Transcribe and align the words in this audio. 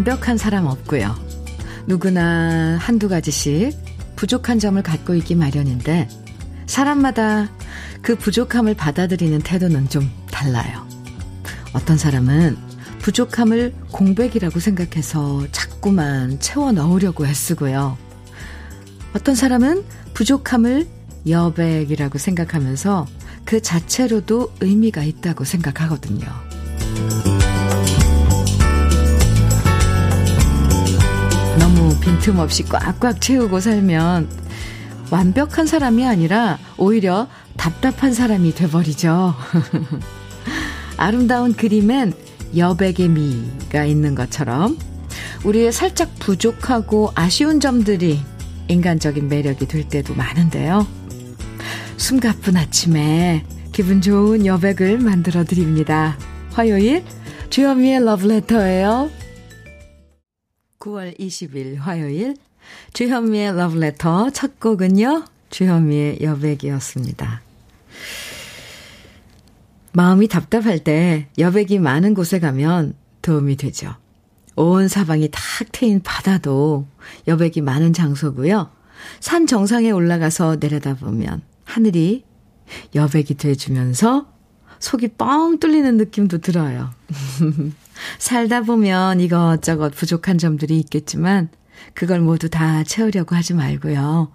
완벽한 0.00 0.38
사람 0.38 0.66
없고요. 0.66 1.14
누구나 1.86 2.78
한두 2.80 3.08
가지씩 3.08 3.76
부족한 4.16 4.58
점을 4.58 4.82
갖고 4.82 5.14
있기 5.14 5.34
마련인데 5.34 6.08
사람마다 6.66 7.50
그 8.00 8.16
부족함을 8.16 8.74
받아들이는 8.74 9.40
태도는 9.40 9.90
좀 9.90 10.10
달라요. 10.30 10.86
어떤 11.74 11.98
사람은 11.98 12.56
부족함을 13.00 13.74
공백이라고 13.90 14.58
생각해서 14.58 15.46
자꾸만 15.52 16.40
채워 16.40 16.72
넣으려고 16.72 17.26
애쓰고요. 17.26 17.98
어떤 19.14 19.34
사람은 19.34 19.84
부족함을 20.14 20.88
여백이라고 21.28 22.16
생각하면서 22.16 23.06
그 23.44 23.60
자체로도 23.60 24.54
의미가 24.60 25.02
있다고 25.02 25.44
생각하거든요. 25.44 26.26
빈틈없이 32.00 32.64
꽉꽉 32.64 33.20
채우고 33.20 33.60
살면 33.60 34.28
완벽한 35.10 35.66
사람이 35.66 36.06
아니라 36.06 36.58
오히려 36.76 37.28
답답한 37.56 38.14
사람이 38.14 38.54
돼버리죠. 38.54 39.34
아름다운 40.96 41.54
그림엔 41.54 42.12
여백의 42.56 43.08
미가 43.08 43.84
있는 43.84 44.14
것처럼 44.14 44.78
우리의 45.44 45.72
살짝 45.72 46.14
부족하고 46.18 47.10
아쉬운 47.14 47.60
점들이 47.60 48.20
인간적인 48.68 49.28
매력이 49.28 49.66
될 49.66 49.88
때도 49.88 50.14
많은데요. 50.14 50.86
숨가쁜 51.96 52.56
아침에 52.56 53.44
기분 53.72 54.00
좋은 54.00 54.46
여백을 54.46 54.98
만들어 54.98 55.44
드립니다. 55.44 56.16
화요일 56.52 57.04
주현미의 57.50 58.04
러브레터예요. 58.04 59.10
9월 60.80 61.18
20일 61.18 61.76
화요일 61.78 62.36
주현미의 62.94 63.56
러브레터 63.56 64.30
첫 64.30 64.58
곡은요. 64.58 65.24
주현미의 65.50 66.18
여백이었습니다. 66.22 67.42
마음이 69.92 70.28
답답할 70.28 70.78
때 70.78 71.28
여백이 71.38 71.78
많은 71.78 72.14
곳에 72.14 72.38
가면 72.38 72.94
도움이 73.22 73.56
되죠. 73.56 73.94
온 74.56 74.88
사방이 74.88 75.28
탁 75.30 75.42
트인 75.72 76.02
바다도 76.02 76.86
여백이 77.28 77.60
많은 77.60 77.92
장소고요. 77.92 78.70
산 79.20 79.46
정상에 79.46 79.90
올라가서 79.90 80.56
내려다보면 80.60 81.42
하늘이 81.64 82.24
여백이 82.94 83.34
돼주면서 83.34 84.32
속이 84.78 85.08
뻥 85.18 85.58
뚫리는 85.58 85.96
느낌도 85.96 86.38
들어요. 86.38 86.90
살다 88.18 88.62
보면 88.62 89.20
이것저것 89.20 89.90
부족한 89.90 90.38
점들이 90.38 90.78
있겠지만 90.78 91.48
그걸 91.94 92.20
모두 92.20 92.48
다 92.48 92.84
채우려고 92.84 93.34
하지 93.34 93.54
말고요. 93.54 94.30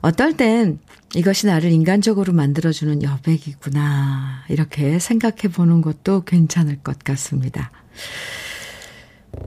어떨 0.00 0.36
땐 0.36 0.78
이것이 1.14 1.46
나를 1.46 1.70
인간적으로 1.72 2.32
만들어주는 2.32 3.02
여백이구나. 3.02 4.44
이렇게 4.48 4.98
생각해 4.98 5.48
보는 5.52 5.82
것도 5.82 6.22
괜찮을 6.22 6.78
것 6.78 6.98
같습니다. 7.00 7.70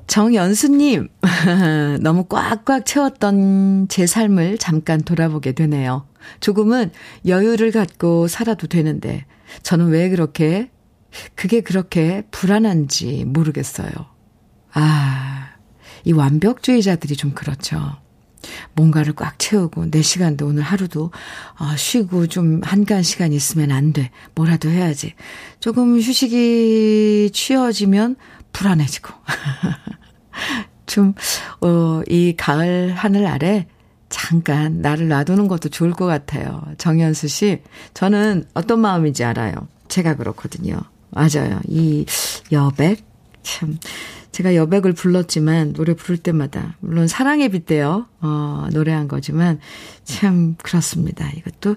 정연수님, 0.07 1.09
너무 2.01 2.25
꽉꽉 2.25 2.85
채웠던 2.85 3.87
제 3.89 4.07
삶을 4.07 4.57
잠깐 4.57 5.01
돌아보게 5.01 5.53
되네요. 5.53 6.05
조금은 6.39 6.91
여유를 7.27 7.71
갖고 7.71 8.27
살아도 8.27 8.67
되는데, 8.67 9.25
저는 9.61 9.87
왜 9.87 10.09
그렇게, 10.09 10.69
그게 11.35 11.61
그렇게 11.61 12.23
불안한지 12.31 13.25
모르겠어요. 13.25 13.91
아, 14.73 15.49
이 16.03 16.11
완벽주의자들이 16.11 17.15
좀 17.15 17.31
그렇죠. 17.31 17.95
뭔가를 18.73 19.13
꽉 19.13 19.39
채우고 19.39 19.91
내 19.91 20.01
시간도 20.01 20.47
오늘 20.47 20.63
하루도 20.63 21.11
어, 21.59 21.75
쉬고 21.77 22.27
좀 22.27 22.61
한간 22.63 23.03
시간 23.03 23.31
있으면 23.31 23.71
안 23.71 23.93
돼. 23.93 24.11
뭐라도 24.35 24.69
해야지. 24.69 25.13
조금 25.59 25.97
휴식이 25.99 27.31
취어지면 27.33 28.15
불안해지고. 28.51 29.13
좀, 30.85 31.13
어, 31.61 32.01
이 32.07 32.35
가을 32.37 32.93
하늘 32.95 33.25
아래 33.25 33.67
잠깐 34.09 34.81
나를 34.81 35.07
놔두는 35.07 35.47
것도 35.47 35.69
좋을 35.69 35.91
것 35.91 36.05
같아요. 36.05 36.61
정현수 36.77 37.27
씨. 37.27 37.61
저는 37.93 38.45
어떤 38.53 38.79
마음인지 38.79 39.23
알아요. 39.23 39.53
제가 39.87 40.15
그렇거든요. 40.15 40.81
맞아요. 41.13 41.59
이 41.67 42.05
여백. 42.51 43.03
참. 43.43 43.77
제가 44.31 44.55
여백을 44.55 44.93
불렀지만 44.93 45.73
노래 45.73 45.93
부를 45.93 46.17
때마다 46.17 46.75
물론 46.79 47.07
사랑에 47.07 47.49
빗대어 47.49 48.07
어 48.21 48.67
노래한 48.73 49.07
거지만 49.07 49.59
참 50.05 50.55
그렇습니다. 50.57 51.29
이것도 51.37 51.75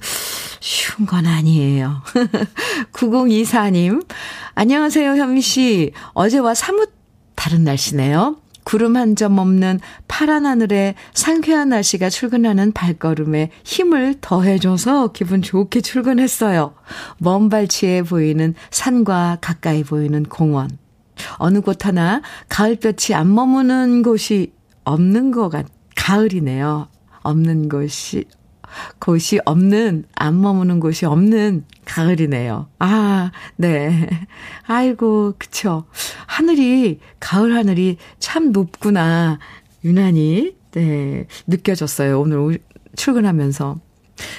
쉬운 0.61 1.07
건 1.07 1.27
아니에요. 1.27 2.03
9024님 2.95 4.07
안녕하세요 4.55 5.17
현미 5.17 5.43
씨. 5.43 5.93
어제와 6.15 6.55
사뭇 6.55 6.91
다른 7.35 7.63
날씨네요. 7.65 8.41
구름 8.67 8.97
한 8.97 9.15
점 9.15 9.39
없는 9.39 9.79
파란 10.09 10.45
하늘에 10.45 10.97
상쾌한 11.15 11.69
날씨가 11.69 12.11
출근하는 12.11 12.73
발걸음에 12.73 13.51
힘을 13.65 14.17
더해줘서 14.21 15.13
기분 15.13 15.41
좋게 15.41 15.81
출근했어요. 15.81 16.75
먼 17.19 17.49
발치에 17.49 18.03
보이는 18.03 18.55
산과 18.73 19.39
가까이 19.41 19.85
보이는 19.85 20.25
공원. 20.25 20.69
어느 21.39 21.61
곳 21.61 21.87
하나 21.87 22.21
가을볕이 22.49 23.15
안 23.15 23.33
머무는 23.33 24.03
곳이 24.03 24.53
없는 24.83 25.31
것 25.31 25.49
같, 25.49 25.67
가을이네요. 25.95 26.89
없는 27.23 27.69
곳이, 27.69 28.25
곳이 28.99 29.41
없는, 29.45 30.05
안 30.15 30.41
머무는 30.41 30.81
곳이 30.81 31.07
없는 31.07 31.65
가을이네요. 31.85 32.69
아, 32.79 33.31
네. 33.57 34.09
아이고, 34.67 35.35
그쵸. 35.39 35.85
하늘이, 36.27 37.01
가을 37.21 37.55
하늘이 37.55 37.99
참 38.19 38.53
높구나. 38.53 39.39
유난히, 39.85 40.57
네, 40.73 41.27
느껴졌어요. 41.47 42.21
오늘 42.21 42.59
출근하면서. 42.97 43.79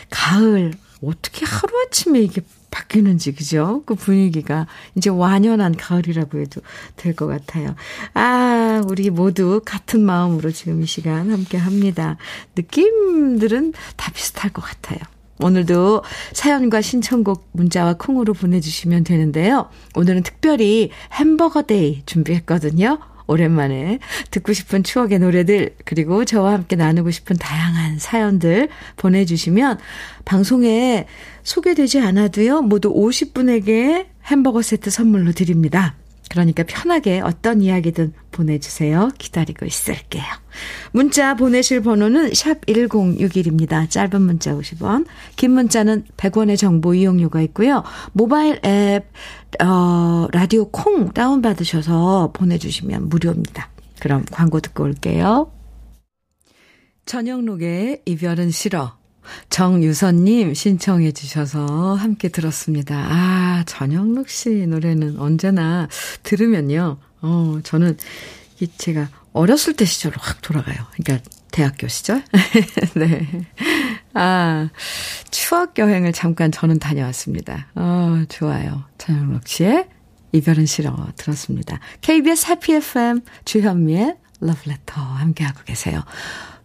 가을, 0.09 0.73
어떻게 1.03 1.45
하루아침에 1.45 2.19
이게 2.19 2.41
바뀌는지, 2.71 3.33
그죠? 3.33 3.83
그 3.85 3.95
분위기가 3.95 4.67
이제 4.95 5.09
완연한 5.09 5.75
가을이라고 5.75 6.39
해도 6.39 6.61
될 6.95 7.15
것 7.15 7.27
같아요. 7.27 7.75
아, 8.13 8.81
우리 8.87 9.09
모두 9.09 9.61
같은 9.65 10.01
마음으로 10.01 10.51
지금 10.51 10.83
이 10.83 10.85
시간 10.85 11.31
함께 11.31 11.57
합니다. 11.57 12.17
느낌들은 12.55 13.73
다 13.95 14.11
비슷할 14.11 14.51
것 14.51 14.61
같아요. 14.61 14.99
오늘도 15.39 16.03
사연과 16.33 16.81
신청곡 16.81 17.49
문자와 17.51 17.93
콩으로 17.95 18.33
보내주시면 18.33 19.03
되는데요. 19.03 19.69
오늘은 19.95 20.23
특별히 20.23 20.89
햄버거 21.13 21.61
day 21.61 22.01
준비했거든요. 22.05 22.99
오랜만에 23.27 23.99
듣고 24.31 24.53
싶은 24.53 24.83
추억의 24.83 25.19
노래들, 25.19 25.75
그리고 25.85 26.25
저와 26.25 26.53
함께 26.53 26.75
나누고 26.75 27.11
싶은 27.11 27.37
다양한 27.37 27.99
사연들 27.99 28.69
보내주시면 28.95 29.77
방송에 30.25 31.05
소개되지 31.43 31.99
않아도요, 31.99 32.61
모두 32.61 32.93
50분에게 32.93 34.07
햄버거 34.25 34.61
세트 34.61 34.89
선물로 34.89 35.33
드립니다. 35.33 35.95
그러니까 36.29 36.63
편하게 36.67 37.21
어떤 37.21 37.61
이야기든 37.61 38.13
보내주세요. 38.31 39.09
기다리고 39.17 39.65
있을게요. 39.65 40.23
문자 40.91 41.35
보내실 41.35 41.81
번호는 41.81 42.33
샵 42.33 42.65
1061입니다. 42.65 43.89
짧은 43.89 44.21
문자 44.21 44.53
50원, 44.53 45.05
긴 45.35 45.51
문자는 45.51 46.05
100원의 46.17 46.57
정보 46.57 46.93
이용료가 46.93 47.41
있고요. 47.43 47.83
모바일 48.13 48.59
앱, 48.65 49.05
어, 49.61 50.27
라디오 50.31 50.69
콩 50.69 51.13
다운받으셔서 51.13 52.31
보내주시면 52.33 53.09
무료입니다. 53.09 53.69
그럼 53.99 54.25
광고 54.31 54.59
듣고 54.59 54.83
올게요. 54.83 55.51
저녁록의 57.05 58.01
이별은 58.05 58.51
싫어. 58.51 58.96
정유선님 59.49 60.53
신청해 60.53 61.11
주셔서 61.11 61.95
함께 61.95 62.29
들었습니다. 62.29 62.95
아, 63.09 63.63
전영록 63.65 64.29
씨 64.29 64.67
노래는 64.67 65.19
언제나 65.19 65.87
들으면요. 66.23 66.97
어, 67.21 67.59
저는 67.63 67.97
이 68.59 68.67
제가 68.77 69.09
어렸을 69.33 69.73
때 69.73 69.85
시절로 69.85 70.15
확 70.19 70.41
돌아가요. 70.41 70.77
그러니까 70.95 71.29
대학교 71.51 71.87
시절? 71.87 72.23
네. 72.95 73.47
아, 74.13 74.69
추억 75.31 75.77
여행을 75.77 76.13
잠깐 76.13 76.51
저는 76.51 76.79
다녀왔습니다. 76.79 77.67
어, 77.75 78.23
좋아요. 78.29 78.83
전영록 78.97 79.47
씨의 79.47 79.87
이별은 80.31 80.65
싫어 80.65 80.95
들었습니다. 81.15 81.79
KBS 82.01 82.51
해피 82.51 82.73
FM 82.73 83.21
주현미의 83.45 84.15
러브레터 84.39 85.01
함께하고 85.01 85.61
계세요. 85.65 86.03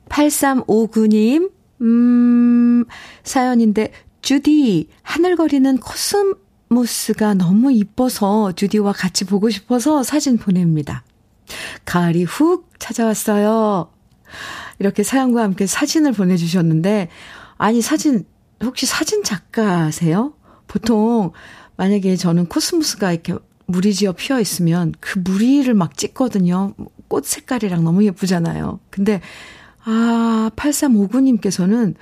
8359님 0.09 1.51
음, 1.83 2.85
사연인데, 3.25 3.93
주디, 4.23 4.89
하늘거리는 5.03 5.79
코스모스가 5.79 7.35
너무 7.35 7.73
이뻐서 7.73 8.53
주디와 8.53 8.93
같이 8.93 9.25
보고 9.25 9.51
싶어서 9.51 10.03
사진 10.03 10.39
보냅니다. 10.39 11.05
가을이 11.85 12.25
훅 12.25 12.71
찾아왔어요. 12.79 13.91
이렇게 14.79 15.03
사연과 15.03 15.43
함께 15.43 15.67
사진을 15.67 16.13
보내주셨는데, 16.13 17.09
아니, 17.59 17.83
사진, 17.83 18.25
혹시 18.63 18.87
사진 18.87 19.25
작가세요? 19.25 20.35
보통, 20.69 21.33
만약에 21.77 22.17
저는 22.17 22.47
코스모스가 22.47 23.13
이렇게 23.13 23.35
무리지어 23.67 24.13
피어 24.13 24.41
있으면 24.41 24.95
그 25.01 25.19
무리를 25.19 25.73
막 25.75 25.97
찍거든요. 25.97 26.75
꽃 27.09 27.27
색깔이랑 27.27 27.85
너무 27.85 28.05
예쁘잖아요. 28.05 28.79
근데, 28.91 29.21
아, 29.85 30.51
8359님께서는, 30.57 31.95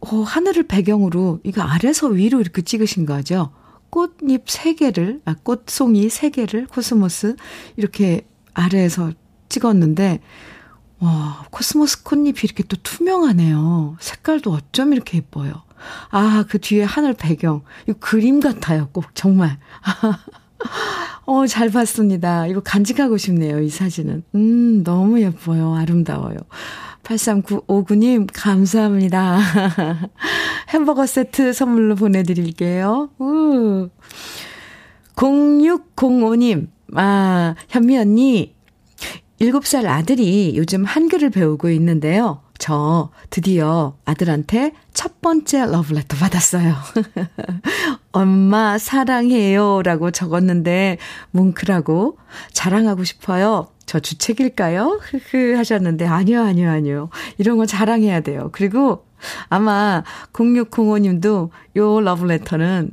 어, 0.00 0.22
하늘을 0.22 0.64
배경으로, 0.64 1.40
이거 1.42 1.62
아래서 1.62 2.08
위로 2.08 2.40
이렇게 2.40 2.62
찍으신 2.62 3.06
거죠? 3.06 3.52
꽃잎 3.90 4.46
3개를, 4.46 5.20
아, 5.24 5.34
꽃송이 5.42 6.08
3개를, 6.08 6.68
코스모스, 6.68 7.36
이렇게 7.76 8.26
아래에서 8.54 9.12
찍었는데, 9.48 10.20
와, 10.98 11.46
코스모스 11.50 12.02
꽃잎이 12.02 12.40
이렇게 12.42 12.62
또 12.64 12.76
투명하네요. 12.82 13.96
색깔도 14.00 14.50
어쩜 14.50 14.92
이렇게 14.92 15.18
예뻐요. 15.18 15.62
아, 16.10 16.44
그 16.48 16.58
뒤에 16.58 16.84
하늘 16.84 17.12
배경. 17.12 17.62
이거 17.86 17.98
그림 17.98 18.40
같아요, 18.40 18.88
꼭, 18.92 19.14
정말. 19.14 19.58
어, 21.26 21.46
잘 21.46 21.70
봤습니다. 21.70 22.46
이거 22.46 22.60
간직하고 22.60 23.16
싶네요, 23.16 23.60
이 23.60 23.68
사진은. 23.68 24.22
음, 24.36 24.84
너무 24.84 25.20
예뻐요. 25.20 25.74
아름다워요. 25.74 26.36
8359님, 27.02 28.28
감사합니다. 28.32 29.38
햄버거 30.70 31.04
세트 31.06 31.52
선물로 31.52 31.96
보내드릴게요. 31.96 33.10
우. 33.18 33.88
0605님, 35.16 36.68
아, 36.94 37.54
현미 37.68 37.98
언니, 37.98 38.54
7살 39.40 39.86
아들이 39.86 40.54
요즘 40.56 40.84
한글을 40.84 41.30
배우고 41.30 41.70
있는데요. 41.70 42.42
저 42.58 43.10
드디어 43.30 43.96
아들한테 44.04 44.72
첫 44.92 45.20
번째 45.20 45.66
러브레터 45.66 46.16
받았어요. 46.16 46.74
엄마 48.12 48.78
사랑해요 48.78 49.82
라고 49.82 50.10
적었는데 50.10 50.98
뭉클하고 51.32 52.18
자랑하고 52.52 53.04
싶어요. 53.04 53.68
저 53.84 54.00
주책일까요? 54.00 55.00
흐흐 55.02 55.54
하셨는데 55.56 56.06
아니요 56.06 56.42
아니요 56.42 56.70
아니요. 56.70 57.08
이런 57.38 57.56
건 57.56 57.66
자랑해야 57.66 58.20
돼요. 58.20 58.50
그리고 58.52 59.04
아마 59.48 60.02
0605님도 60.32 61.50
요 61.76 62.00
러브레터는 62.00 62.90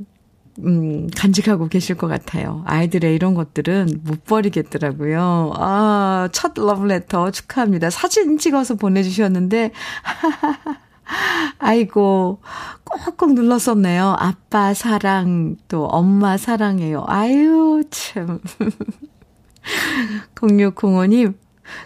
음, 0.60 1.08
간직하고 1.16 1.68
계실 1.68 1.96
것 1.96 2.06
같아요. 2.06 2.62
아이들의 2.66 3.14
이런 3.14 3.34
것들은 3.34 4.02
못 4.04 4.24
버리겠더라고요. 4.24 5.52
아, 5.56 6.28
첫 6.32 6.52
러브레터 6.56 7.30
축하합니다. 7.32 7.90
사진 7.90 8.38
찍어서 8.38 8.76
보내주셨는데, 8.76 9.72
아이고, 11.58 12.40
꼭꼭 12.84 13.34
눌렀었네요. 13.34 14.16
아빠 14.18 14.74
사랑, 14.74 15.56
또 15.68 15.86
엄마 15.86 16.36
사랑해요. 16.36 17.04
아유, 17.08 17.82
참. 17.90 18.40
0605님, 20.34 21.34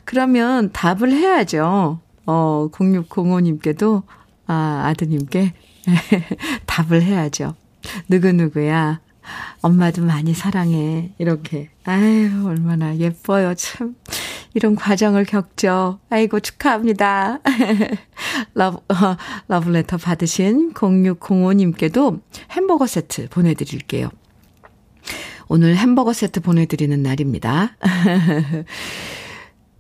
그러면 0.05 0.73
답을 0.73 1.13
해야죠. 1.13 2.01
어, 2.27 2.69
0605님께도, 2.71 4.03
아, 4.47 4.83
아드님께 4.87 5.55
답을 6.67 7.03
해야죠. 7.03 7.55
누구누구야. 8.09 9.01
엄마도 9.61 10.03
많이 10.03 10.35
사랑해. 10.35 11.13
이렇게. 11.19 11.71
아유, 11.85 12.47
얼마나 12.47 12.97
예뻐요. 12.97 13.55
참. 13.55 13.97
이런 14.55 14.75
과정을 14.75 15.25
겪죠. 15.25 15.99
아이고, 16.11 16.41
축하합니다. 16.41 17.41
러브, 18.55 18.79
어, 18.79 19.17
러브레터 19.49 19.99
받으신 19.99 20.73
0605님께도 20.75 22.21
햄버거 22.53 22.87
세트 22.87 23.29
보내드릴게요. 23.29 24.11
오늘 25.49 25.77
햄버거 25.77 26.13
세트 26.13 26.41
보내드리는 26.41 27.03
날입니다. 27.03 27.77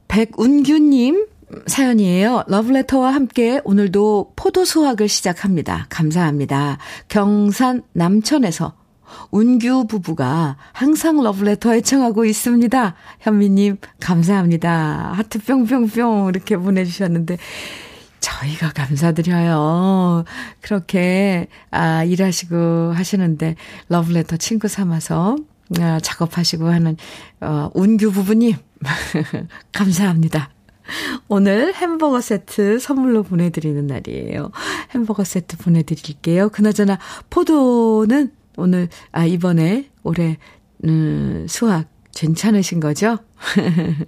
백운규님, 0.08 1.26
사연이에요. 1.66 2.44
러브레터와 2.46 3.14
함께 3.14 3.60
오늘도 3.64 4.32
포도 4.36 4.64
수확을 4.64 5.08
시작합니다. 5.08 5.86
감사합니다. 5.88 6.78
경산 7.08 7.82
남천에서 7.92 8.74
운규 9.30 9.86
부부가 9.86 10.56
항상 10.72 11.22
러브레터 11.22 11.74
애청하고 11.74 12.24
있습니다. 12.24 12.94
현미님, 13.20 13.78
감사합니다. 14.00 15.12
하트 15.14 15.38
뿅뿅뿅 15.42 16.28
이렇게 16.28 16.56
보내주셨는데, 16.56 17.38
저희가 18.20 18.72
감사드려요. 18.72 20.24
그렇게, 20.60 21.46
아, 21.70 22.04
일하시고 22.04 22.92
하시는데, 22.94 23.54
러브레터 23.88 24.36
친구 24.36 24.68
삼아서, 24.68 25.36
아, 25.80 26.00
작업하시고 26.02 26.68
하는, 26.68 26.96
어, 27.40 27.70
운규 27.74 28.12
부부님, 28.12 28.56
감사합니다. 29.72 30.50
오늘 31.28 31.74
햄버거 31.74 32.20
세트 32.20 32.78
선물로 32.78 33.22
보내드리는 33.22 33.86
날이에요. 33.86 34.50
햄버거 34.90 35.24
세트 35.24 35.56
보내드릴게요. 35.58 36.50
그나저나 36.50 36.98
포도는 37.30 38.32
오늘 38.56 38.88
아 39.12 39.24
이번에 39.24 39.88
올해 40.02 40.36
음, 40.84 41.46
수학 41.48 41.88
괜찮으신 42.14 42.80
거죠? 42.80 43.18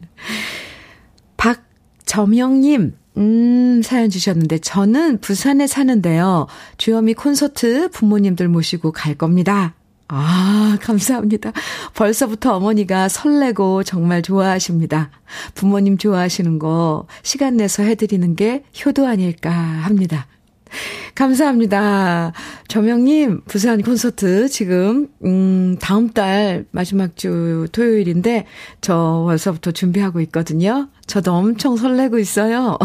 박점영님 1.37 2.95
음, 3.17 3.83
사연 3.83 4.09
주셨는데, 4.09 4.59
저는 4.59 5.21
부산에 5.21 5.67
사는데요. 5.67 6.47
주현미 6.79 7.15
콘서트 7.15 7.91
부모님들 7.91 8.49
모시고 8.49 8.93
갈 8.93 9.15
겁니다. 9.15 9.75
아, 10.13 10.77
감사합니다. 10.83 11.53
벌써부터 11.95 12.57
어머니가 12.57 13.09
설레고 13.09 13.85
정말 13.85 14.23
좋아하십니다. 14.23 15.11
부모님 15.55 15.99
좋아하시는 15.99 16.59
거 16.59 17.07
시간 17.23 17.57
내서 17.57 17.85
해드리는 17.85 18.35
게 18.35 18.65
효도 18.85 19.07
아닐까 19.07 19.51
합니다. 19.51 20.27
감사합니다. 21.15 22.33
저명님, 22.69 23.43
부산 23.47 23.83
콘서트 23.83 24.49
지금, 24.49 25.09
음, 25.25 25.77
다음 25.81 26.11
달 26.11 26.67
마지막 26.71 27.17
주 27.17 27.67
토요일인데, 27.73 28.47
저 28.81 29.25
벌써부터 29.27 29.73
준비하고 29.73 30.21
있거든요. 30.23 30.89
저도 31.07 31.33
엄청 31.33 31.77
설레고 31.77 32.19
있어요. 32.19 32.79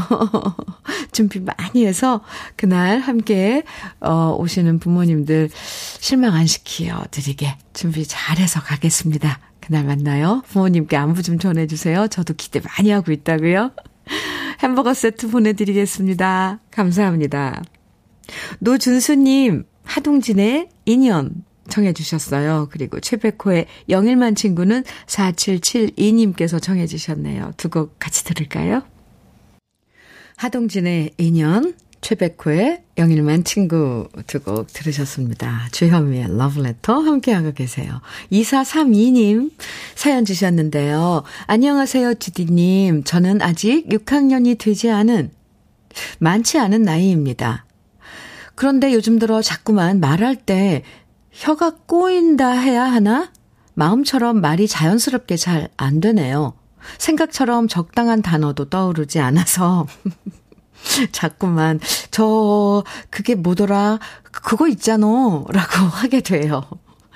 준비 1.11 1.39
많이 1.39 1.85
해서, 1.85 2.21
그날 2.55 2.99
함께, 2.99 3.63
어, 3.99 4.35
오시는 4.37 4.79
부모님들 4.79 5.49
실망 5.99 6.33
안 6.33 6.47
시켜 6.47 7.03
드리게 7.11 7.55
준비 7.73 8.05
잘해서 8.05 8.61
가겠습니다. 8.61 9.39
그날 9.65 9.83
만나요. 9.83 10.43
부모님께 10.47 10.95
안부 10.95 11.23
좀 11.23 11.39
전해주세요. 11.39 12.07
저도 12.09 12.35
기대 12.35 12.59
많이 12.59 12.91
하고 12.91 13.11
있다고요. 13.11 13.71
햄버거 14.61 14.93
세트 14.93 15.29
보내드리겠습니다. 15.29 16.59
감사합니다. 16.71 17.63
노준수님, 18.59 19.65
하동진의 19.83 20.69
인연 20.85 21.43
청해 21.69 21.93
주셨어요. 21.93 22.67
그리고 22.71 22.99
최백호의 22.99 23.65
영일만 23.89 24.35
친구는 24.35 24.83
4772님께서 25.07 26.61
청해 26.61 26.85
주셨네요. 26.87 27.53
두 27.57 27.69
곡 27.69 27.97
같이 27.99 28.23
들을까요? 28.23 28.83
하동진의 30.37 31.11
인연, 31.17 31.73
최백호의 32.01 32.83
영일만 32.97 33.45
친구 33.45 34.07
두 34.27 34.39
곡 34.39 34.67
들으셨습니다. 34.67 35.69
주현미의 35.71 36.37
러브레터 36.37 36.99
함께하고 36.99 37.53
계세요. 37.53 37.99
2432님 38.31 39.51
사연 39.95 40.23
주셨는데요. 40.23 41.23
안녕하세요, 41.47 42.15
주디님. 42.15 43.05
저는 43.05 43.41
아직 43.41 43.87
6학년이 43.89 44.59
되지 44.59 44.91
않은, 44.91 45.31
많지 46.19 46.59
않은 46.59 46.83
나이입니다. 46.83 47.65
그런데 48.55 48.93
요즘 48.93 49.19
들어 49.19 49.41
자꾸만 49.41 49.99
말할 49.99 50.35
때 50.35 50.83
혀가 51.31 51.75
꼬인다 51.85 52.51
해야 52.51 52.83
하나? 52.85 53.31
마음처럼 53.73 54.39
말이 54.39 54.67
자연스럽게 54.67 55.35
잘 55.35 55.69
안 55.77 55.99
되네요. 55.99 56.53
생각처럼 56.97 57.67
적당한 57.67 58.21
단어도 58.21 58.69
떠오르지 58.69 59.19
않아서 59.19 59.87
자꾸만 61.11 61.79
저 62.11 62.83
그게 63.09 63.35
뭐더라 63.35 63.99
그거 64.23 64.67
있잖아 64.67 65.07
라고 65.49 65.85
하게 65.91 66.21
돼요. 66.21 66.63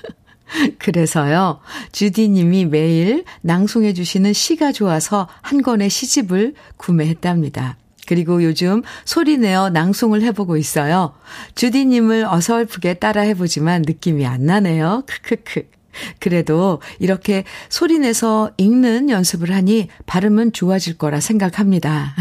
그래서요, 0.80 1.60
주디님이 1.92 2.66
매일 2.66 3.24
낭송해 3.42 3.94
주시는 3.94 4.34
시가 4.34 4.72
좋아서 4.72 5.28
한 5.42 5.62
권의 5.62 5.90
시집을 5.90 6.56
구매했답니다. 6.78 7.78
그리고 8.10 8.44
요즘 8.44 8.82
소리 9.06 9.38
내어 9.38 9.70
낭송을 9.70 10.24
해보고 10.24 10.58
있어요. 10.58 11.14
주디님을 11.54 12.26
어설프게 12.26 12.96
따라 12.96 13.22
해보지만 13.22 13.84
느낌이 13.84 14.26
안 14.26 14.48
나네요. 14.48 15.04
크크크. 15.06 15.70
그래도 16.18 16.82
이렇게 16.98 17.44
소리 17.70 18.00
내서 18.00 18.50
읽는 18.58 19.12
연습을 19.12 19.54
하니 19.54 19.90
발음은 20.08 20.54
좋아질 20.54 20.98
거라 20.98 21.20
생각합니다. 21.20 22.16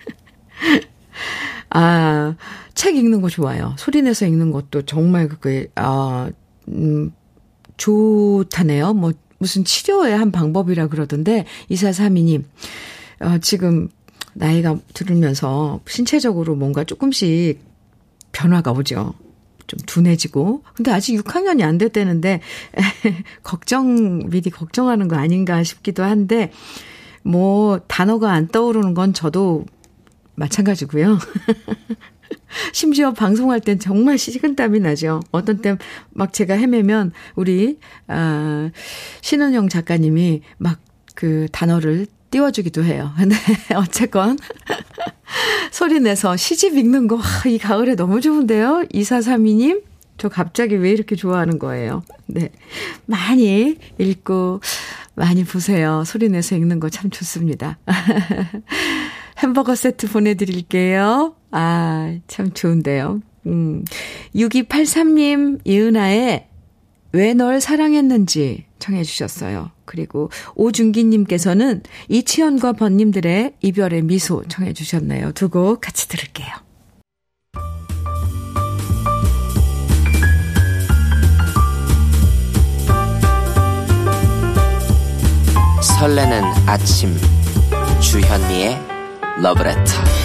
아, 1.68 2.34
책 2.72 2.96
읽는 2.96 3.20
거 3.20 3.28
좋아요. 3.28 3.74
소리 3.76 4.00
내서 4.00 4.24
읽는 4.24 4.50
것도 4.50 4.86
정말 4.86 5.28
그게, 5.28 5.66
아, 5.74 6.30
음, 6.68 7.12
좋다네요. 7.76 8.94
뭐, 8.94 9.12
무슨 9.38 9.62
치료의 9.62 10.16
한 10.16 10.32
방법이라 10.32 10.86
그러던데, 10.86 11.44
이사삼이님, 11.68 12.44
어, 13.20 13.38
지금 13.42 13.90
나이가 14.34 14.76
들으면서 14.94 15.80
신체적으로 15.86 16.54
뭔가 16.54 16.84
조금씩 16.84 17.60
변화가 18.32 18.72
오죠. 18.72 19.14
좀 19.66 19.78
둔해지고. 19.86 20.62
근데 20.74 20.90
아직 20.90 21.16
6학년이 21.16 21.62
안 21.62 21.78
됐다는데, 21.78 22.40
걱정, 23.42 24.28
미리 24.28 24.50
걱정하는 24.50 25.08
거 25.08 25.16
아닌가 25.16 25.62
싶기도 25.62 26.02
한데, 26.02 26.52
뭐, 27.22 27.80
단어가 27.86 28.32
안 28.32 28.48
떠오르는 28.48 28.92
건 28.92 29.14
저도 29.14 29.64
마찬가지고요. 30.34 31.18
심지어 32.72 33.12
방송할 33.12 33.60
땐 33.60 33.78
정말 33.78 34.18
식은땀이 34.18 34.80
나죠. 34.80 35.20
어떤 35.30 35.62
때 35.62 35.76
막 36.10 36.32
제가 36.32 36.54
헤매면 36.54 37.12
우리 37.34 37.78
아 38.06 38.70
신은영 39.22 39.68
작가님이 39.68 40.42
막 40.58 40.84
그 41.14 41.46
단어를 41.52 42.06
띄워주기도 42.34 42.82
해요. 42.82 43.12
근데 43.16 43.36
어쨌건 43.76 44.36
소리 45.70 46.00
내서 46.00 46.36
시집 46.36 46.76
읽는 46.76 47.06
거이 47.06 47.58
가을에 47.58 47.94
너무 47.94 48.20
좋은데요. 48.20 48.84
2432님 48.92 49.82
저 50.18 50.28
갑자기 50.28 50.74
왜 50.74 50.90
이렇게 50.90 51.14
좋아하는 51.14 51.60
거예요. 51.60 52.02
네. 52.26 52.50
많이 53.06 53.76
읽고 53.98 54.60
많이 55.14 55.44
보세요. 55.44 56.02
소리 56.04 56.28
내서 56.28 56.56
읽는 56.56 56.80
거 56.80 56.88
참 56.90 57.08
좋습니다. 57.10 57.78
햄버거 59.38 59.74
세트 59.76 60.08
보내드릴게요. 60.10 61.34
아, 61.52 62.16
참 62.26 62.52
좋은데요. 62.52 63.20
음. 63.46 63.84
6283님, 64.34 65.60
이은아의 65.64 66.48
왜 67.14 67.32
널 67.32 67.60
사랑했는지 67.60 68.64
청해 68.80 69.04
주셨어요. 69.04 69.70
그리고 69.84 70.30
오준기님께서는 70.56 71.82
이치현과 72.08 72.72
번님들의 72.72 73.54
이별의 73.62 74.02
미소 74.02 74.42
청해 74.48 74.72
주셨네요. 74.72 75.30
두 75.32 75.48
곡 75.48 75.80
같이 75.80 76.08
들을게요. 76.08 76.48
설레는 86.00 86.42
아침 86.66 87.14
주현미의 88.00 88.78
러브레터 89.42 90.23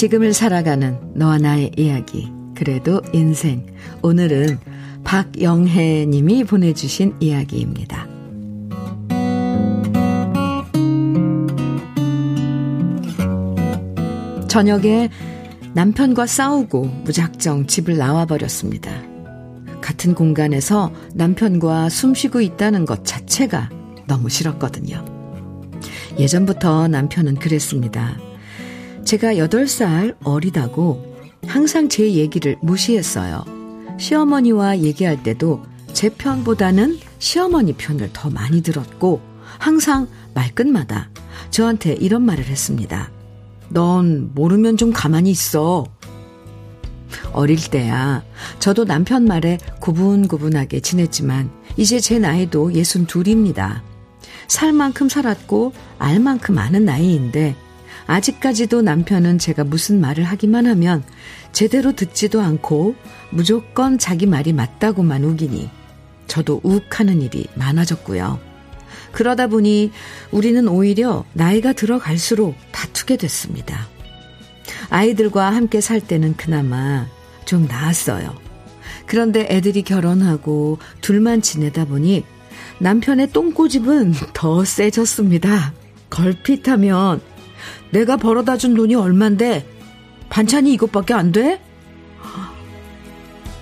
지금을 0.00 0.32
살아가는 0.32 0.98
너와 1.14 1.36
나의 1.36 1.72
이야기 1.76 2.32
그래도 2.54 3.02
인생 3.12 3.66
오늘은 4.00 4.58
박영혜 5.04 6.06
님이 6.06 6.42
보내주신 6.42 7.16
이야기입니다. 7.20 8.08
저녁에 14.48 15.10
남편과 15.74 16.26
싸우고 16.26 16.82
무작정 17.04 17.66
집을 17.66 17.98
나와버렸습니다. 17.98 18.90
같은 19.82 20.14
공간에서 20.14 20.90
남편과 21.12 21.90
숨 21.90 22.14
쉬고 22.14 22.40
있다는 22.40 22.86
것 22.86 23.04
자체가 23.04 23.68
너무 24.06 24.30
싫었거든요. 24.30 25.04
예전부터 26.18 26.88
남편은 26.88 27.34
그랬습니다. 27.34 28.16
제가 29.04 29.34
8살 29.34 30.16
어리다고 30.22 31.16
항상 31.46 31.88
제 31.88 32.12
얘기를 32.12 32.56
무시했어요. 32.62 33.44
시어머니와 33.98 34.78
얘기할 34.78 35.22
때도 35.22 35.62
제 35.92 36.08
편보다는 36.08 36.98
시어머니 37.18 37.72
편을 37.72 38.10
더 38.12 38.30
많이 38.30 38.62
들었고 38.62 39.20
항상 39.58 40.08
말끝마다 40.34 41.10
저한테 41.50 41.94
이런 41.94 42.22
말을 42.22 42.44
했습니다. 42.44 43.10
넌 43.68 44.30
모르면 44.34 44.76
좀 44.76 44.92
가만히 44.92 45.30
있어. 45.30 45.86
어릴 47.32 47.58
때야 47.70 48.22
저도 48.58 48.84
남편 48.84 49.24
말에 49.24 49.58
구분구분하게 49.80 50.80
지냈지만 50.80 51.50
이제 51.76 52.00
제 52.00 52.18
나이도 52.18 52.74
예순 52.74 53.06
둘입니다. 53.06 53.82
살 54.46 54.72
만큼 54.72 55.08
살았고 55.08 55.72
알 55.98 56.20
만큼 56.20 56.58
아는 56.58 56.84
나이인데 56.84 57.56
아직까지도 58.10 58.82
남편은 58.82 59.38
제가 59.38 59.62
무슨 59.62 60.00
말을 60.00 60.24
하기만 60.24 60.66
하면 60.66 61.04
제대로 61.52 61.94
듣지도 61.94 62.40
않고 62.40 62.96
무조건 63.30 63.98
자기 63.98 64.26
말이 64.26 64.52
맞다고만 64.52 65.22
우기니 65.22 65.70
저도 66.26 66.60
욱하는 66.64 67.22
일이 67.22 67.46
많아졌고요. 67.54 68.40
그러다 69.12 69.46
보니 69.46 69.92
우리는 70.32 70.66
오히려 70.66 71.24
나이가 71.34 71.72
들어갈수록 71.72 72.56
다투게 72.72 73.16
됐습니다. 73.16 73.86
아이들과 74.88 75.54
함께 75.54 75.80
살 75.80 76.00
때는 76.00 76.36
그나마 76.36 77.06
좀 77.44 77.68
나았어요. 77.68 78.34
그런데 79.06 79.46
애들이 79.48 79.82
결혼하고 79.82 80.78
둘만 81.00 81.42
지내다 81.42 81.84
보니 81.84 82.24
남편의 82.80 83.30
똥꼬집은 83.30 84.14
더 84.32 84.64
세졌습니다. 84.64 85.74
걸핏하면 86.10 87.29
내가 87.92 88.16
벌어다 88.16 88.56
준 88.56 88.74
돈이 88.74 88.94
얼만데 88.94 89.66
반찬이 90.28 90.72
이것밖에 90.74 91.14
안 91.14 91.32
돼? 91.32 91.60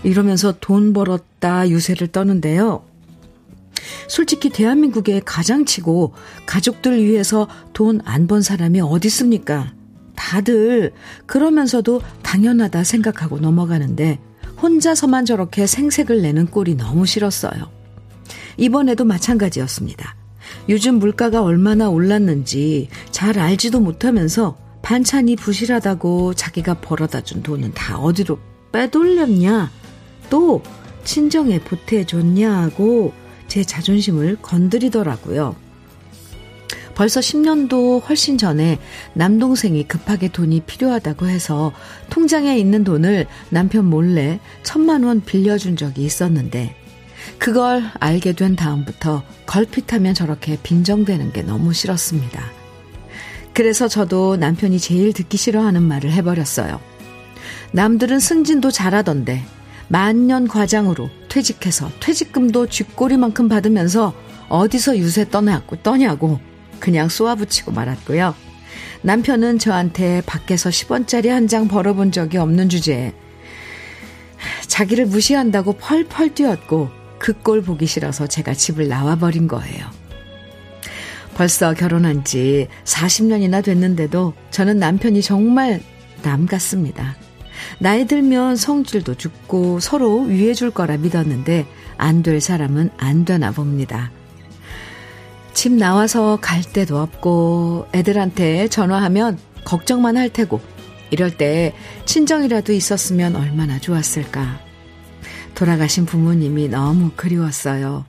이러면서 0.05 0.55
돈 0.61 0.93
벌었다 0.93 1.69
유세를 1.69 2.09
떠는데요. 2.09 2.85
솔직히 4.07 4.51
대한민국에 4.51 5.21
가장 5.25 5.65
치고 5.65 6.15
가족들 6.47 7.03
위해서 7.05 7.49
돈 7.73 8.01
안 8.05 8.27
번 8.27 8.43
사람이 8.43 8.81
어디 8.81 9.09
있습니까? 9.09 9.73
다들 10.15 10.93
그러면서도 11.27 12.01
당연하다 12.23 12.85
생각하고 12.85 13.39
넘어가는데 13.39 14.19
혼자서만 14.61 15.25
저렇게 15.25 15.67
생색을 15.67 16.21
내는 16.23 16.47
꼴이 16.47 16.77
너무 16.77 17.07
싫었어요. 17.07 17.71
이번에도 18.57 19.05
마찬가지였습니다. 19.05 20.17
요즘 20.69 20.97
물가가 20.97 21.43
얼마나 21.43 21.89
올랐는지 21.89 22.89
잘 23.11 23.39
알지도 23.39 23.81
못하면서 23.81 24.57
반찬이 24.83 25.37
부실하다고 25.37 26.35
자기가 26.35 26.75
벌어다 26.75 27.21
준 27.23 27.43
돈은 27.43 27.73
다 27.75 27.99
어디로 27.99 28.39
빼돌렸냐? 28.73 29.71
또 30.31 30.63
친정에 31.05 31.59
보태줬냐고 31.61 33.13
제 33.49 33.65
자존심을 33.65 34.37
건드리더라고요. 34.43 35.57
벌써 36.95 37.21
10년도 37.21 38.03
훨씬 38.09 38.37
전에 38.39 38.79
남동생이 39.15 39.85
급하게 39.85 40.29
돈이 40.29 40.63
필요하다고 40.67 41.29
해서 41.29 41.73
통장에 42.11 42.59
있는 42.59 42.83
돈을 42.83 43.27
남편 43.51 43.85
몰래 43.85 44.41
천만 44.65 45.05
원 45.05 45.21
빌려준 45.21 45.77
적이 45.77 46.05
있었는데 46.05 46.75
그걸 47.39 47.85
알게 48.01 48.33
된 48.33 48.57
다음부터 48.57 49.23
걸핏하면 49.47 50.15
저렇게 50.15 50.59
빈정대는 50.63 51.33
게 51.33 51.43
너무 51.43 51.73
싫었습니다. 51.73 52.43
그래서 53.55 53.89
저도 53.89 54.37
남편이 54.37 54.79
제일 54.79 55.13
듣기 55.13 55.37
싫어하는 55.37 55.83
말을 55.83 56.13
해버렸어요. 56.13 56.81
남들은 57.73 58.21
승진도 58.21 58.71
잘하던데 58.71 59.45
만년 59.89 60.49
과장으로 60.49 61.09
퇴직해서 61.29 61.91
퇴직금도 62.01 62.67
쥐꼬리만큼 62.69 63.49
받으면서 63.49 64.15
어디서 64.49 64.99
유세 64.99 65.29
떠냐고 65.29 65.77
떠냐고 65.77 66.41
그냥 66.81 67.09
쏘아붙이고 67.09 67.73
말았고요. 67.73 68.35
남편은 69.03 69.59
저한테 69.59 70.23
밖에서 70.27 70.71
10원짜리 70.71 71.29
한 71.29 71.49
장 71.49 71.69
벌어본 71.69 72.13
적이 72.13 72.39
없는 72.39 72.69
주제에 72.69 73.13
자기를 74.67 75.07
무시한다고 75.07 75.75
펄펄 75.75 76.35
뛰었고 76.35 76.98
그 77.19 77.33
꼴 77.43 77.63
보기 77.63 77.87
싫어서 77.87 78.27
제가 78.27 78.55
집을 78.55 78.89
나와버린 78.89 79.49
거예요. 79.49 79.87
벌써 81.35 81.73
결혼한 81.75 82.25
지 82.25 82.67
40년이나 82.85 83.63
됐는데도 83.63 84.35
저는 84.51 84.79
남편이 84.79 85.23
정말 85.23 85.81
남 86.23 86.47
같습니다. 86.47 87.17
나이 87.79 88.07
들면 88.07 88.57
성질도 88.57 89.15
죽고 89.15 89.79
서로 89.81 90.23
위해줄 90.23 90.71
거라 90.71 90.97
믿었는데 90.97 91.67
안 91.97 92.23
될 92.23 92.41
사람은 92.41 92.91
안 92.97 93.25
되나 93.25 93.51
봅니다. 93.53 94.11
집 95.55 95.73
나와서 95.73 96.39
갈 96.41 96.63
데도 96.63 96.99
없고 96.99 97.87
애들한테 97.95 98.69
전화하면 98.69 99.39
걱정만 99.65 100.17
할 100.17 100.29
테고 100.31 100.61
이럴 101.11 101.37
때 101.37 101.75
친정이라도 102.05 102.73
있었으면 102.73 103.35
얼마나 103.37 103.79
좋았을까. 103.79 104.61
돌아가신 105.55 106.07
부모님이 106.07 106.69
너무 106.69 107.11
그리웠어요. 107.17 108.05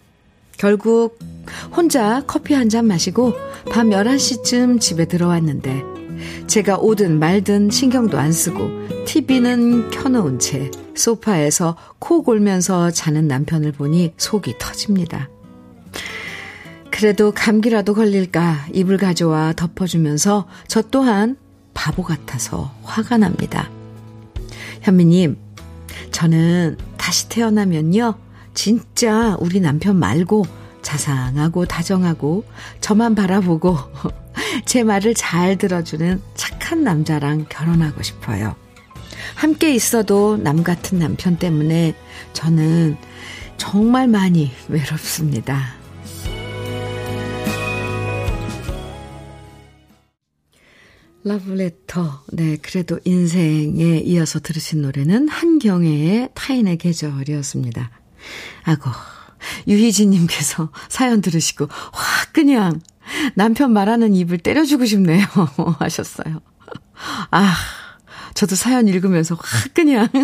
결국 0.58 1.18
혼자 1.76 2.22
커피 2.28 2.54
한 2.54 2.70
잔 2.70 2.86
마시고 2.86 3.34
밤 3.72 3.90
11시쯤 3.90 4.80
집에 4.80 5.06
들어왔는데 5.06 5.84
제가 6.48 6.78
오든 6.78 7.18
말든 7.20 7.70
신경도 7.70 8.18
안 8.20 8.32
쓰고 8.32 8.70
TV는 9.06 9.90
켜놓은 9.90 10.40
채 10.40 10.70
소파에서 10.96 11.78
코 11.98 12.24
골면서 12.24 12.92
자는 12.92 13.28
남편을 13.28 13.72
보니 13.72 14.14
속이 14.18 14.56
터집니다. 14.60 15.30
그래도 16.92 17.32
감기라도 17.32 17.94
걸릴까 17.94 18.68
이불 18.74 18.98
가져와 18.98 19.54
덮어주면서 19.54 20.46
저 20.68 20.82
또한 20.82 21.38
바보 21.74 22.04
같아서 22.04 22.74
화가 22.84 23.18
납니다. 23.18 23.70
현미님, 24.82 25.38
저는 26.12 26.78
다시 26.98 27.30
태어나면요, 27.30 28.16
진짜 28.54 29.36
우리 29.40 29.60
남편 29.60 29.96
말고 29.98 30.46
자상하고 30.82 31.66
다정하고 31.66 32.46
저만 32.82 33.16
바라보고 33.16 33.78
제 34.66 34.84
말을 34.84 35.14
잘 35.14 35.58
들어주는 35.58 36.22
착한 36.36 36.84
남자랑 36.84 37.46
결혼하고 37.50 38.02
싶어요. 38.02 38.56
함께 39.36 39.74
있어도 39.74 40.38
남 40.38 40.64
같은 40.64 41.00
남편 41.00 41.38
때문에 41.38 41.94
저는 42.34 42.98
정말 43.58 44.08
많이 44.08 44.52
외롭습니다. 44.68 45.79
러브레터. 51.24 52.24
네, 52.32 52.58
그래도 52.62 53.00
인생에 53.04 54.00
이어서 54.06 54.40
들으신 54.40 54.82
노래는 54.82 55.28
한경애의 55.28 56.30
타인의 56.34 56.78
계절이었습니다. 56.78 57.92
아고, 58.64 58.90
유희진님께서 59.68 60.70
사연 60.90 61.22
들으시고, 61.22 61.68
확 61.70 62.34
그냥 62.34 62.80
남편 63.36 63.74
말하는 63.74 64.14
입을 64.16 64.38
때려주고 64.38 64.86
싶네요. 64.86 65.26
하셨어요. 65.80 66.42
아, 67.32 67.56
저도 68.34 68.56
사연 68.56 68.88
읽으면서 68.88 69.36
확 69.36 69.74
그냥. 69.74 70.08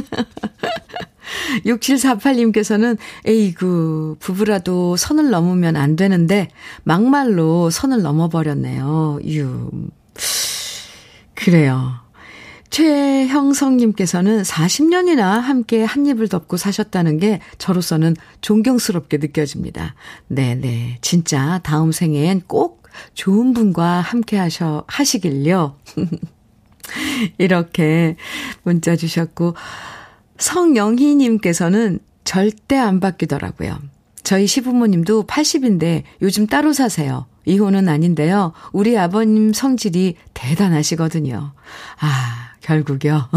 6748님께서는, 1.65 2.97
에이구, 3.25 4.17
부부라도 4.19 4.95
선을 4.95 5.31
넘으면 5.31 5.75
안 5.75 5.95
되는데, 5.95 6.49
막말로 6.83 7.69
선을 7.69 8.01
넘어버렸네요. 8.01 9.19
유. 9.27 9.71
그래요. 11.35 12.05
최형성님께서는 12.69 14.41
40년이나 14.41 15.39
함께 15.39 15.83
한 15.83 16.05
입을 16.05 16.27
덮고 16.27 16.57
사셨다는 16.57 17.19
게 17.19 17.39
저로서는 17.57 18.15
존경스럽게 18.41 19.17
느껴집니다. 19.17 19.95
네네. 20.27 20.97
진짜 21.01 21.59
다음 21.63 21.91
생엔 21.91 22.41
꼭 22.47 22.83
좋은 23.13 23.53
분과 23.53 24.01
함께 24.01 24.37
하셔, 24.37 24.83
하시길요. 24.87 25.77
이렇게 27.37 28.15
문자 28.63 28.95
주셨고, 28.95 29.55
성영희님께서는 30.37 31.99
절대 32.23 32.77
안 32.77 32.99
바뀌더라고요. 32.99 33.79
저희 34.23 34.47
시부모님도 34.47 35.27
80인데 35.27 36.03
요즘 36.21 36.47
따로 36.47 36.73
사세요. 36.73 37.27
이혼은 37.45 37.89
아닌데요. 37.89 38.53
우리 38.71 38.97
아버님 38.97 39.53
성질이 39.53 40.15
대단하시거든요. 40.33 41.51
아, 41.99 42.51
결국요. 42.61 43.27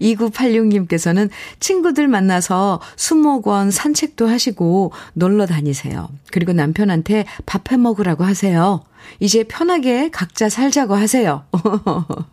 2986님께서는 0.00 1.30
친구들 1.60 2.08
만나서 2.08 2.80
수목원 2.96 3.70
산책도 3.70 4.28
하시고 4.28 4.92
놀러 5.14 5.46
다니세요. 5.46 6.08
그리고 6.32 6.52
남편한테 6.52 7.24
밥 7.46 7.70
해 7.70 7.76
먹으라고 7.76 8.24
하세요. 8.24 8.82
이제 9.20 9.44
편하게 9.44 10.10
각자 10.10 10.48
살자고 10.48 10.94
하세요. 10.94 11.44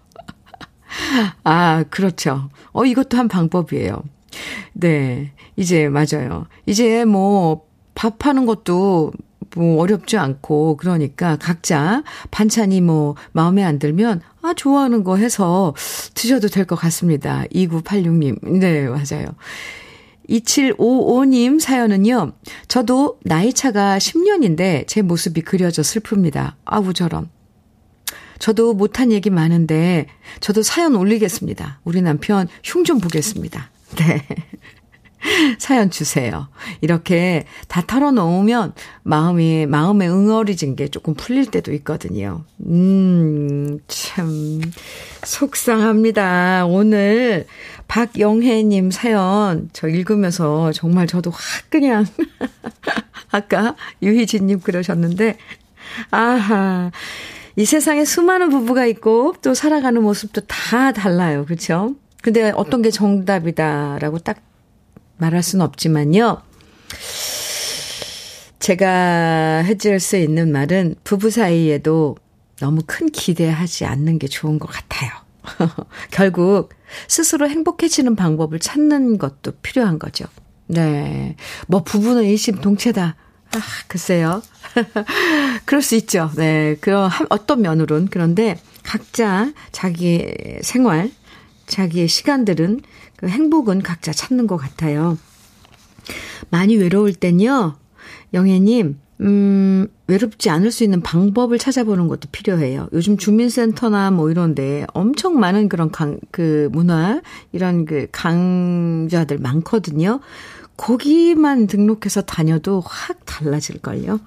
아, 1.43 1.83
그렇죠. 1.89 2.49
어, 2.71 2.85
이것도 2.85 3.17
한 3.17 3.27
방법이에요. 3.27 4.01
네. 4.73 5.33
이제, 5.57 5.89
맞아요. 5.89 6.45
이제 6.65 7.03
뭐, 7.05 7.65
밥 7.95 8.25
하는 8.25 8.45
것도 8.45 9.11
뭐 9.55 9.81
어렵지 9.81 10.17
않고 10.17 10.77
그러니까 10.77 11.37
각자 11.37 12.03
반찬이 12.31 12.81
뭐 12.81 13.15
마음에 13.31 13.63
안 13.63 13.79
들면 13.79 14.21
아 14.41 14.53
좋아하는 14.53 15.03
거 15.03 15.17
해서 15.17 15.73
드셔도 16.13 16.47
될 16.47 16.65
것 16.65 16.75
같습니다. 16.75 17.43
2986님. 17.53 18.59
네, 18.59 18.87
맞아요. 18.87 19.27
2755님 20.29 21.59
사연은요. 21.59 22.33
저도 22.67 23.19
나이 23.23 23.53
차가 23.53 23.97
10년인데 23.97 24.87
제 24.87 25.01
모습이 25.01 25.41
그려져 25.41 25.81
슬픕니다. 25.81 26.53
아우 26.65 26.93
저런. 26.93 27.29
저도 28.39 28.73
못한 28.73 29.11
얘기 29.11 29.29
많은데 29.29 30.07
저도 30.41 30.61
사연 30.63 30.95
올리겠습니다. 30.95 31.79
우리 31.83 32.01
남편 32.01 32.47
흉 32.63 32.83
좀 32.83 32.99
보겠습니다. 32.99 33.69
네. 33.97 34.25
사연 35.57 35.89
주세요. 35.89 36.47
이렇게 36.81 37.45
다 37.67 37.81
털어놓으면 37.85 38.73
마음이, 39.03 39.65
마음에 39.65 40.07
응어리진 40.07 40.75
게 40.75 40.87
조금 40.87 41.13
풀릴 41.13 41.47
때도 41.47 41.73
있거든요. 41.73 42.43
음, 42.65 43.79
참, 43.87 44.61
속상합니다. 45.23 46.65
오늘 46.67 47.45
박영혜님 47.87 48.91
사연 48.91 49.69
저 49.73 49.87
읽으면서 49.87 50.71
정말 50.71 51.07
저도 51.07 51.31
확 51.31 51.41
그냥, 51.69 52.05
아까 53.31 53.75
유희진님 54.01 54.61
그러셨는데, 54.61 55.37
아하. 56.11 56.91
이 57.57 57.63
세상에 57.63 58.03
수많은 58.03 58.49
부부가 58.49 58.85
있고 58.85 59.33
또 59.41 59.53
살아가는 59.53 60.01
모습도 60.01 60.41
다 60.41 60.91
달라요. 60.91 61.45
그렇죠? 61.45 61.95
근데 62.21 62.51
어떤 62.55 62.81
게 62.81 62.91
정답이다라고 62.91 64.19
딱 64.19 64.41
말할 65.17 65.43
수는 65.43 65.65
없지만요. 65.65 66.41
제가 68.59 69.63
해줄 69.65 69.99
수 69.99 70.17
있는 70.17 70.51
말은 70.51 70.95
부부 71.03 71.29
사이에도 71.29 72.17
너무 72.59 72.81
큰 72.85 73.09
기대하지 73.09 73.85
않는 73.85 74.17
게 74.17 74.27
좋은 74.27 74.59
것 74.59 74.67
같아요. 74.67 75.11
결국 76.11 76.69
스스로 77.07 77.47
행복해지는 77.47 78.15
방법을 78.15 78.59
찾는 78.59 79.17
것도 79.17 79.51
필요한 79.61 79.99
거죠. 79.99 80.25
네. 80.67 81.35
뭐 81.67 81.83
부부는 81.83 82.23
일심동체다. 82.23 83.15
아, 83.55 83.59
글쎄요. 83.87 84.41
그럴 85.65 85.81
수 85.81 85.95
있죠. 85.95 86.31
네. 86.35 86.75
그런, 86.81 87.09
어떤 87.29 87.61
면으론. 87.61 88.07
그런데 88.09 88.59
각자 88.83 89.51
자기 89.71 90.33
생활, 90.61 91.11
자기의 91.67 92.07
시간들은 92.07 92.81
그 93.25 93.29
행복은 93.29 93.81
각자 93.81 94.11
찾는 94.11 94.45
것 94.45 94.55
같아요. 94.55 95.17
많이 96.51 96.75
외로울 96.75 97.15
땐요, 97.15 97.75
영애님, 98.35 98.99
음, 99.21 99.87
외롭지 100.05 100.51
않을 100.51 100.69
수 100.71 100.83
있는 100.83 101.01
방법을 101.01 101.57
찾아보는 101.57 102.07
것도 102.07 102.29
필요해요. 102.31 102.87
요즘 102.93 103.17
주민센터나 103.17 104.11
뭐 104.11 104.29
이런데 104.29 104.85
엄청 104.93 105.39
많은 105.39 105.69
그런 105.69 105.89
강, 105.89 106.19
그 106.29 106.69
문화, 106.71 107.23
이런 107.51 107.85
그 107.85 108.05
강좌들 108.11 109.39
많거든요. 109.39 110.19
거기만 110.77 111.65
등록해서 111.65 112.21
다녀도 112.21 112.83
확 112.85 113.25
달라질걸요. 113.25 114.19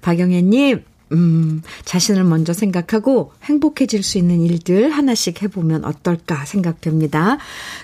박영애님, 0.00 0.84
음, 1.12 1.62
자신을 1.84 2.24
먼저 2.24 2.52
생각하고 2.52 3.32
행복해질 3.42 4.02
수 4.02 4.18
있는 4.18 4.40
일들 4.40 4.90
하나씩 4.90 5.42
해보면 5.42 5.84
어떨까 5.84 6.44
생각됩니다. 6.44 7.38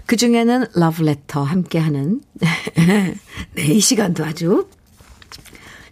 그 0.06 0.16
중에는 0.16 0.66
러브레터 0.74 1.42
함께하는, 1.42 2.20
네, 2.76 3.14
이 3.58 3.80
시간도 3.80 4.24
아주 4.24 4.68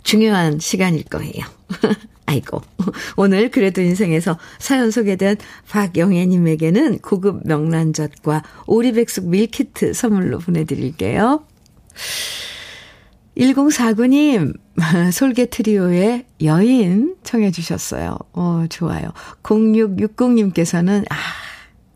중요한 0.02 0.58
시간일 0.58 1.04
거예요. 1.04 1.44
아이고. 2.26 2.62
오늘 3.16 3.50
그래도 3.50 3.82
인생에서 3.82 4.38
사연 4.58 4.90
소개된 4.90 5.36
박영애님에게는 5.68 6.98
고급 6.98 7.46
명란젓과 7.46 8.42
오리백숙 8.66 9.28
밀키트 9.28 9.92
선물로 9.92 10.38
보내드릴게요. 10.38 11.44
1049님, 13.36 14.54
솔개 15.12 15.46
트리오의 15.46 16.24
여인 16.42 17.16
청해 17.24 17.50
주셨어요. 17.50 18.16
어, 18.32 18.64
좋아요. 18.70 19.10
0660님께서는, 19.42 21.04
아, 21.10 21.16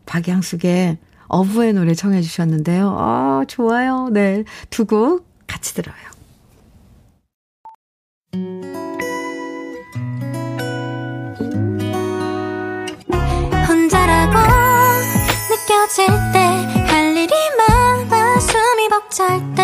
박양숙의 0.05 0.97
어부의 1.27 1.73
노래 1.73 1.93
청해 1.93 2.21
주셨는데요. 2.21 2.95
아, 2.97 3.45
좋아요. 3.47 4.09
네. 4.11 4.43
두 4.69 4.85
곡 4.85 5.27
같이 5.47 5.73
들어요. 5.75 5.95
혼자라고 13.67 14.37
느껴질 15.49 16.07
때 16.33 16.39
할 16.87 17.15
일이 17.15 17.33
많아 17.57 18.39
숨이 18.39 18.89
벅찰 18.89 19.39
때 19.55 19.63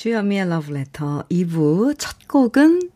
주현미의 0.00 0.48
러브레터 0.48 1.24
2부 1.30 1.94
첫 1.98 2.26
곡은 2.26 2.88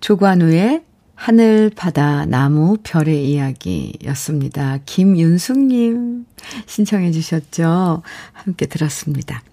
조관우의 0.00 0.82
하늘, 1.14 1.70
바다, 1.76 2.26
나무, 2.26 2.76
별의 2.82 3.30
이야기였습니다. 3.30 4.80
김윤숙님 4.84 6.26
신청해 6.66 7.12
주셨죠? 7.12 8.02
함께 8.32 8.66
들었습니다. 8.66 9.44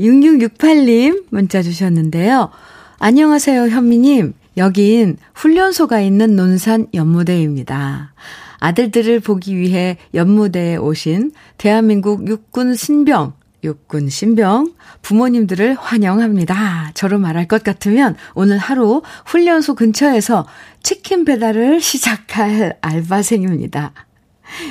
6668님 0.00 1.26
문자 1.28 1.60
주셨는데요. 1.60 2.52
안녕하세요, 2.98 3.68
현미님. 3.68 4.32
여긴 4.56 5.18
훈련소가 5.34 6.00
있는 6.00 6.36
논산 6.36 6.86
연무대입니다. 6.94 8.14
아들들을 8.60 9.20
보기 9.20 9.58
위해 9.58 9.98
연무대에 10.14 10.76
오신 10.76 11.32
대한민국 11.58 12.26
육군 12.26 12.76
신병 12.76 13.34
육군 13.64 14.08
신병 14.08 14.74
부모님들을 15.02 15.74
환영합니다. 15.74 16.92
저로 16.94 17.18
말할 17.18 17.46
것 17.46 17.62
같으면 17.64 18.16
오늘 18.34 18.58
하루 18.58 19.02
훈련소 19.26 19.74
근처에서 19.74 20.46
치킨 20.82 21.24
배달을 21.24 21.80
시작할 21.80 22.78
알바생입니다. 22.80 23.92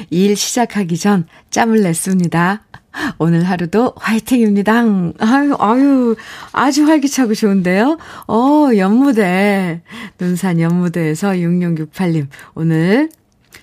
일 0.09 0.35
시작하기 0.35 0.97
전 0.97 1.27
짬을 1.49 1.81
냈습니다. 1.81 2.63
오늘 3.19 3.43
하루도 3.43 3.93
화이팅입니다. 3.97 4.81
아유, 5.19 5.55
아유, 5.59 6.15
아주 6.51 6.85
활기차고 6.87 7.35
좋은데요? 7.35 7.97
어, 8.27 8.69
연무대, 8.75 9.81
눈산 10.19 10.59
연무대에서 10.59 11.33
6668님, 11.33 12.27
오늘 12.55 13.09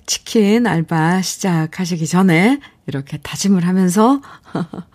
치킨 0.07 0.67
알바 0.67 1.23
시작하시기 1.23 2.07
전에 2.07 2.61
이렇게 2.87 3.19
다짐을 3.19 3.67
하면서 3.67 4.21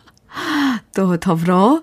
또 0.95 1.17
더불어 1.17 1.81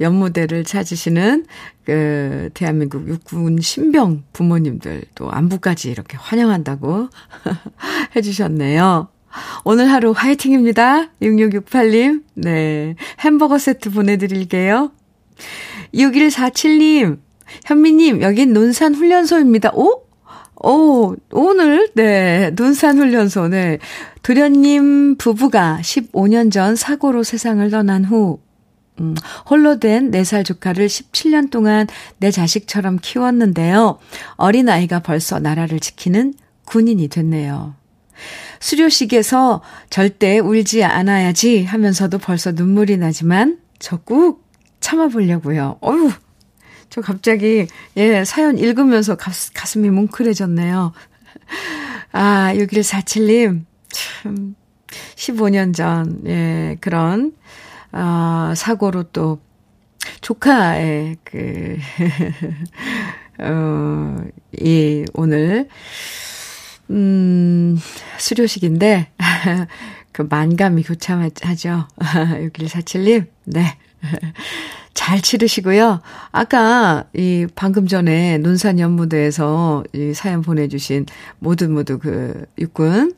연무대를 0.00 0.64
찾으시는 0.64 1.46
그 1.84 2.50
대한민국 2.54 3.08
육군 3.08 3.60
신병 3.60 4.24
부모님들 4.32 5.02
또 5.14 5.30
안부까지 5.30 5.90
이렇게 5.90 6.16
환영한다고 6.16 7.08
해주셨네요. 8.16 9.08
오늘 9.64 9.90
하루 9.90 10.12
화이팅입니다. 10.12 11.08
6668님. 11.22 12.22
네. 12.34 12.96
햄버거 13.20 13.58
세트 13.58 13.90
보내드릴게요. 13.90 14.92
6147님. 15.94 17.18
현미님, 17.64 18.22
여긴 18.22 18.52
논산 18.52 18.94
훈련소입니다. 18.94 19.72
오? 19.74 20.04
오, 20.62 21.16
오늘, 21.32 21.88
네, 21.94 22.50
논산훈련소, 22.50 23.48
네. 23.48 23.78
도련님 24.22 25.16
부부가 25.16 25.78
15년 25.82 26.52
전 26.52 26.76
사고로 26.76 27.24
세상을 27.24 27.68
떠난 27.70 28.04
후, 28.04 28.40
음, 29.00 29.16
홀로 29.50 29.78
된 29.78 30.10
4살 30.10 30.44
조카를 30.44 30.86
17년 30.86 31.50
동안 31.50 31.86
내 32.18 32.30
자식처럼 32.30 32.98
키웠는데요. 33.02 33.98
어린아이가 34.36 35.00
벌써 35.00 35.40
나라를 35.40 35.80
지키는 35.80 36.34
군인이 36.66 37.08
됐네요. 37.08 37.74
수료식에서 38.60 39.62
절대 39.90 40.38
울지 40.38 40.84
않아야지 40.84 41.64
하면서도 41.64 42.18
벌써 42.18 42.52
눈물이 42.52 42.96
나지만 42.98 43.58
적국 43.80 44.46
참아보려고요. 44.78 45.78
어휴, 45.80 46.10
저 46.92 47.00
갑자기, 47.00 47.68
예, 47.96 48.22
사연 48.22 48.58
읽으면서 48.58 49.16
가, 49.16 49.32
가슴이 49.54 49.88
뭉클해졌네요. 49.88 50.92
아, 52.12 52.52
6147님, 52.54 53.64
참, 53.88 54.54
15년 55.16 55.74
전, 55.74 56.20
예, 56.26 56.76
그런, 56.82 57.32
아, 57.92 58.52
사고로 58.54 59.04
또, 59.04 59.40
조카의 60.20 61.16
그, 61.24 61.78
어, 63.40 64.16
이, 64.60 65.06
오늘, 65.14 65.68
음, 66.90 67.78
수료식인데, 68.18 69.12
그 70.12 70.26
만감이 70.28 70.82
교참하죠. 70.82 71.88
6147님, 71.96 73.28
네. 73.46 73.78
잘 74.94 75.20
치르시고요. 75.20 76.00
아까 76.30 77.04
이 77.14 77.46
방금 77.54 77.86
전에 77.86 78.38
논산 78.38 78.78
연무대에서 78.78 79.84
이 79.92 80.12
사연 80.14 80.42
보내주신 80.42 81.06
모두 81.38 81.68
모두 81.68 81.98
그 81.98 82.44
육군 82.58 83.14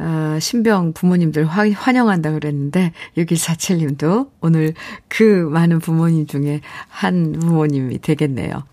어, 0.00 0.38
신병 0.40 0.92
부모님들 0.92 1.44
화, 1.44 1.68
환영한다 1.68 2.32
그랬는데 2.32 2.92
6147님도 3.16 4.30
오늘 4.40 4.74
그 5.08 5.48
많은 5.52 5.80
부모님 5.80 6.26
중에 6.26 6.60
한 6.88 7.32
부모님이 7.32 8.00
되겠네요. 8.00 8.64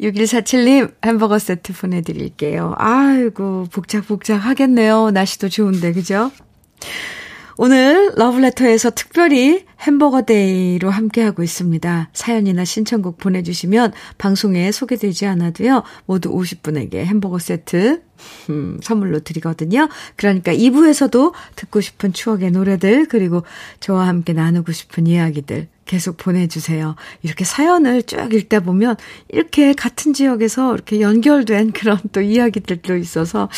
6147님 0.00 0.94
햄버거 1.04 1.38
세트 1.38 1.74
보내드릴게요. 1.74 2.74
아이고 2.78 3.66
복작복작 3.70 4.44
하겠네요. 4.44 5.10
날씨도 5.10 5.50
좋은데 5.50 5.92
그죠? 5.92 6.30
오늘 7.62 8.10
러브레터에서 8.16 8.88
특별히 8.92 9.66
햄버거 9.80 10.22
day로 10.22 10.88
함께하고 10.88 11.42
있습니다. 11.42 12.08
사연이나 12.14 12.64
신청곡 12.64 13.18
보내주시면 13.18 13.92
방송에 14.16 14.72
소개되지 14.72 15.26
않아도요. 15.26 15.82
모두 16.06 16.34
50분에게 16.34 16.94
햄버거 17.04 17.38
세트 17.38 18.00
음, 18.50 18.78
선물로 18.82 19.20
드리거든요. 19.20 19.88
그러니까 20.16 20.52
2부에서도 20.52 21.32
듣고 21.56 21.80
싶은 21.80 22.12
추억의 22.12 22.50
노래들 22.50 23.06
그리고 23.08 23.42
저와 23.80 24.06
함께 24.06 24.32
나누고 24.32 24.72
싶은 24.72 25.06
이야기들 25.06 25.68
계속 25.90 26.16
보내주세요. 26.18 26.94
이렇게 27.22 27.44
사연을 27.44 28.04
쭉 28.04 28.32
읽다 28.32 28.60
보면 28.60 28.96
이렇게 29.28 29.72
같은 29.72 30.12
지역에서 30.12 30.72
이렇게 30.72 31.00
연결된 31.00 31.72
그런 31.72 31.98
또 32.12 32.20
이야기들도 32.20 32.96
있어서 32.96 33.48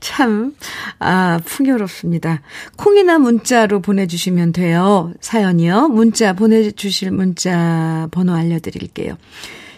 참, 0.00 0.54
아, 0.98 1.40
풍요롭습니다. 1.44 2.42
콩이나 2.76 3.18
문자로 3.18 3.82
보내주시면 3.82 4.52
돼요. 4.52 5.12
사연이요. 5.20 5.88
문자 5.88 6.32
보내주실 6.32 7.12
문자 7.12 8.08
번호 8.10 8.34
알려드릴게요. 8.34 9.16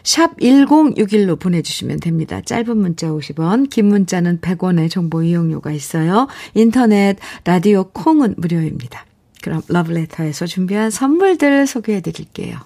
샵 0.09 0.39
1061로 0.39 1.39
보내주시면 1.39 2.01
됩니다. 2.01 2.41
짧은 2.41 2.79
문자 2.79 3.09
50원, 3.09 3.69
긴 3.69 3.89
문자는 3.89 4.41
100원의 4.41 4.91
정보 4.91 5.23
이용료가 5.23 5.71
있어요. 5.71 6.29
인터넷, 6.55 7.19
라디오 7.45 7.91
콩은 7.93 8.37
무료입니다. 8.39 9.05
그럼 9.43 9.61
러브레터에서 9.69 10.47
준비한 10.47 10.91
선물들 10.91 11.67
소개해 11.67 12.01
드릴게요. 12.01 12.57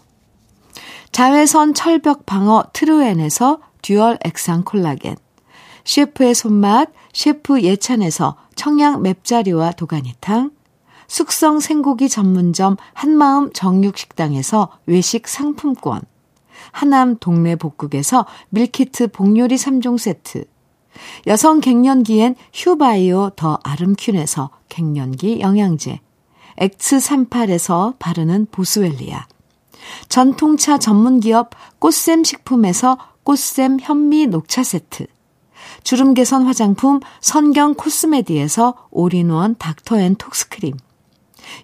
자외선 1.11 1.75
철벽 1.75 2.27
방어 2.27 2.63
트루엔에서 2.73 3.59
듀얼 3.83 4.19
액상 4.25 4.63
콜라겐 4.63 5.17
셰프의 5.85 6.37
손맛 6.37 6.93
셰프 7.13 7.61
예찬에서 7.61 8.37
청양 8.55 9.03
맵자리와 9.03 9.73
도가니탕 9.73 10.53
숙성 11.09 11.59
생고기 11.59 12.09
전문점 12.09 12.77
한마음 12.95 13.53
정육식당에서 13.53 14.79
외식 14.87 15.27
상품권 15.27 16.03
하남 16.71 17.17
동네 17.19 17.57
복국에서 17.57 18.27
밀키트 18.51 19.09
복요리 19.09 19.57
3종 19.57 19.99
세트 19.99 20.45
여성 21.27 21.61
갱년기엔 21.61 22.37
휴바이오 22.53 23.31
더 23.37 23.59
아름퀸에서 23.65 24.51
갱년기 24.69 25.41
영양제 25.41 26.01
X38에서 26.59 27.95
바르는 27.99 28.47
보스웰리아. 28.51 29.27
전통차 30.09 30.79
전문기업 30.79 31.51
꽃샘 31.79 32.25
식품에서 32.25 32.99
꽃샘 33.25 33.79
현미 33.81 34.27
녹차 34.29 34.63
세트. 34.63 35.07
주름 35.83 36.15
개선 36.15 36.45
화장품 36.45 37.01
선경 37.21 37.75
코스메디에서 37.75 38.89
올인원 38.91 39.57
닥터앤톡스크림. 39.59 40.77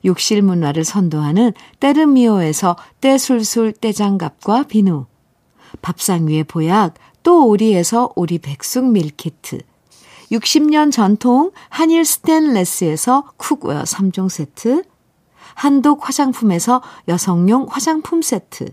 욕실 0.04 0.42
문화를 0.42 0.84
선도하는 0.84 1.52
때르미오에서 1.80 2.76
때술술 3.00 3.72
때장갑과 3.72 4.64
비누. 4.64 5.06
밥상 5.82 6.28
위의 6.28 6.44
보약 6.44 6.94
또 7.22 7.46
오리에서 7.48 8.12
오리 8.16 8.38
백숙 8.38 8.86
밀키트. 8.90 9.58
60년 10.32 10.92
전통 10.92 11.52
한일 11.68 12.04
스텐레스에서 12.04 13.24
cookware 13.36 13.82
3종 13.82 14.28
세트. 14.28 14.82
한독 15.54 16.06
화장품에서 16.06 16.82
여성용 17.08 17.66
화장품 17.68 18.22
세트. 18.22 18.72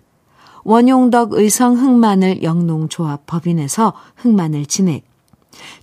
원용덕 0.64 1.34
의성 1.34 1.78
흑마늘 1.78 2.44
영농조합 2.44 3.26
법인에서 3.26 3.94
흑마늘 4.18 4.66
진액. 4.66 5.06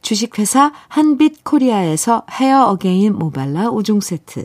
주식회사 0.02 0.72
한빛 0.88 1.44
코리아에서 1.44 2.24
헤어 2.30 2.66
어게인 2.66 3.14
모발라 3.18 3.70
5종 3.70 4.00
세트. 4.02 4.44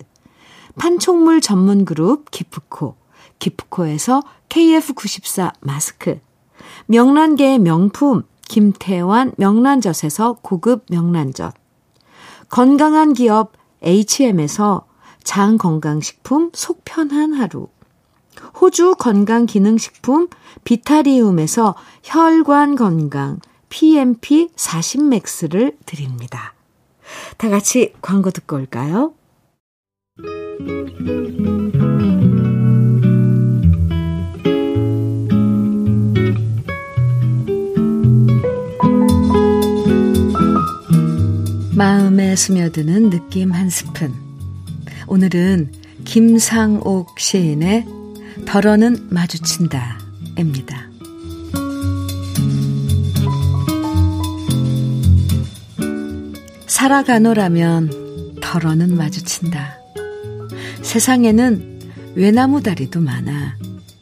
판촉물 0.77 1.41
전문 1.41 1.85
그룹 1.85 2.31
기프코. 2.31 2.95
기프코에서 3.39 4.21
KF94 4.49 5.53
마스크. 5.61 6.19
명란계의 6.85 7.59
명품 7.59 8.23
김태환 8.47 9.33
명란젓에서 9.37 10.37
고급 10.41 10.85
명란젓. 10.89 11.53
건강한 12.49 13.13
기업 13.13 13.53
HM에서 13.83 14.87
장 15.23 15.57
건강식품 15.57 16.51
속 16.53 16.83
편한 16.85 17.33
하루. 17.33 17.67
호주 18.61 18.95
건강기능식품 18.97 20.29
비타리움에서 20.63 21.75
혈관 22.03 22.75
건강 22.75 23.39
PMP 23.69 24.49
40맥스를 24.55 25.75
드립니다. 25.85 26.53
다 27.37 27.49
같이 27.49 27.93
광고 28.01 28.31
듣고 28.31 28.55
올까요? 28.55 29.13
마음에 41.75 42.35
스며드는 42.35 43.11
느낌 43.11 43.51
한 43.51 43.69
스푼. 43.69 44.11
오늘은 45.07 45.71
김상옥 46.05 47.19
시인의 47.19 47.85
덜어는 48.47 49.09
마주친다. 49.11 49.99
입니다. 50.39 50.89
살아가노라면 56.65 58.37
덜어는 58.41 58.95
마주친다. 58.97 59.87
세상에는 60.88 62.15
외나무 62.15 62.63
다리도 62.63 63.02
많아 63.02 63.58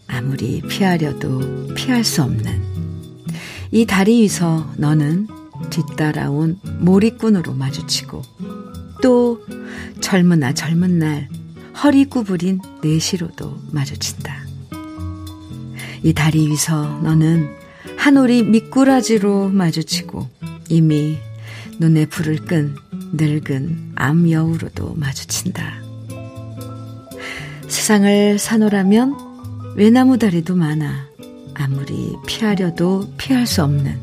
아무리 0.06 0.62
피하려도 0.62 1.74
피할 1.74 2.04
수 2.04 2.22
없는 2.22 2.62
이 3.72 3.88
다리 3.88 4.22
위서 4.22 4.72
너는 4.78 5.28
뒤따라온 5.72 6.60
몰이꾼으로 6.82 7.56
마주치고 7.56 8.22
또 9.02 9.44
젊으나 10.00 10.54
젊은 10.54 11.00
날 11.00 11.28
허리 11.84 12.06
구부린 12.06 12.62
내시로도 12.84 13.58
마주친다. 13.72 14.46
이 16.04 16.14
다리 16.14 16.48
위서 16.48 17.00
너는 17.02 17.50
한오리 17.98 18.44
미꾸라지로 18.44 19.50
마주치고 19.50 20.30
이미 20.70 21.18
눈에 21.80 22.06
불을 22.06 22.46
끈 22.46 22.76
늙은 23.14 23.94
암 23.96 24.30
여우로도 24.30 24.94
마주친다. 24.98 25.85
세상을 27.68 28.40
사노라면 28.40 29.16
외나무 29.76 30.18
다리도 30.18 30.56
많아 30.56 31.08
아무리 31.54 32.16
피하려도 32.26 33.14
피할 33.18 33.46
수 33.46 33.64
없는 33.64 34.00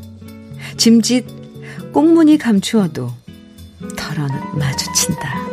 짐짓 0.77 1.25
꽁무니 1.91 2.37
감추어도 2.37 3.11
털어는 3.95 4.35
마주친다. 4.57 5.43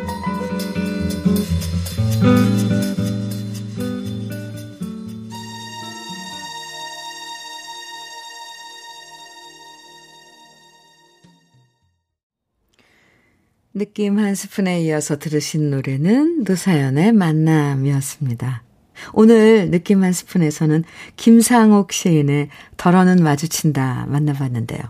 느낌 13.73 14.19
한 14.19 14.35
스푼에 14.35 14.83
이어서 14.83 15.17
들으신 15.17 15.71
노래는 15.71 16.43
노사연의 16.43 17.13
만남이었습니다. 17.13 18.65
오늘 19.13 19.71
느낌 19.71 20.03
한 20.03 20.13
스푼에서는 20.13 20.83
김상옥 21.15 21.93
시인의 21.93 22.49
덜어는 22.77 23.23
마주친다 23.23 24.07
만나봤는데요. 24.09 24.81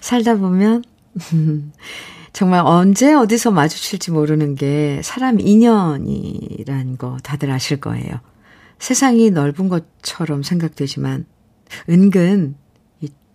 살다 0.00 0.36
보면 0.36 0.82
정말 2.32 2.62
언제 2.64 3.12
어디서 3.12 3.50
마주칠지 3.50 4.10
모르는 4.10 4.54
게 4.54 5.00
사람 5.04 5.38
인연이란 5.38 6.96
거 6.96 7.18
다들 7.22 7.50
아실 7.50 7.78
거예요. 7.78 8.20
세상이 8.78 9.30
넓은 9.30 9.68
것처럼 9.68 10.42
생각되지만 10.42 11.26
은근 11.90 12.56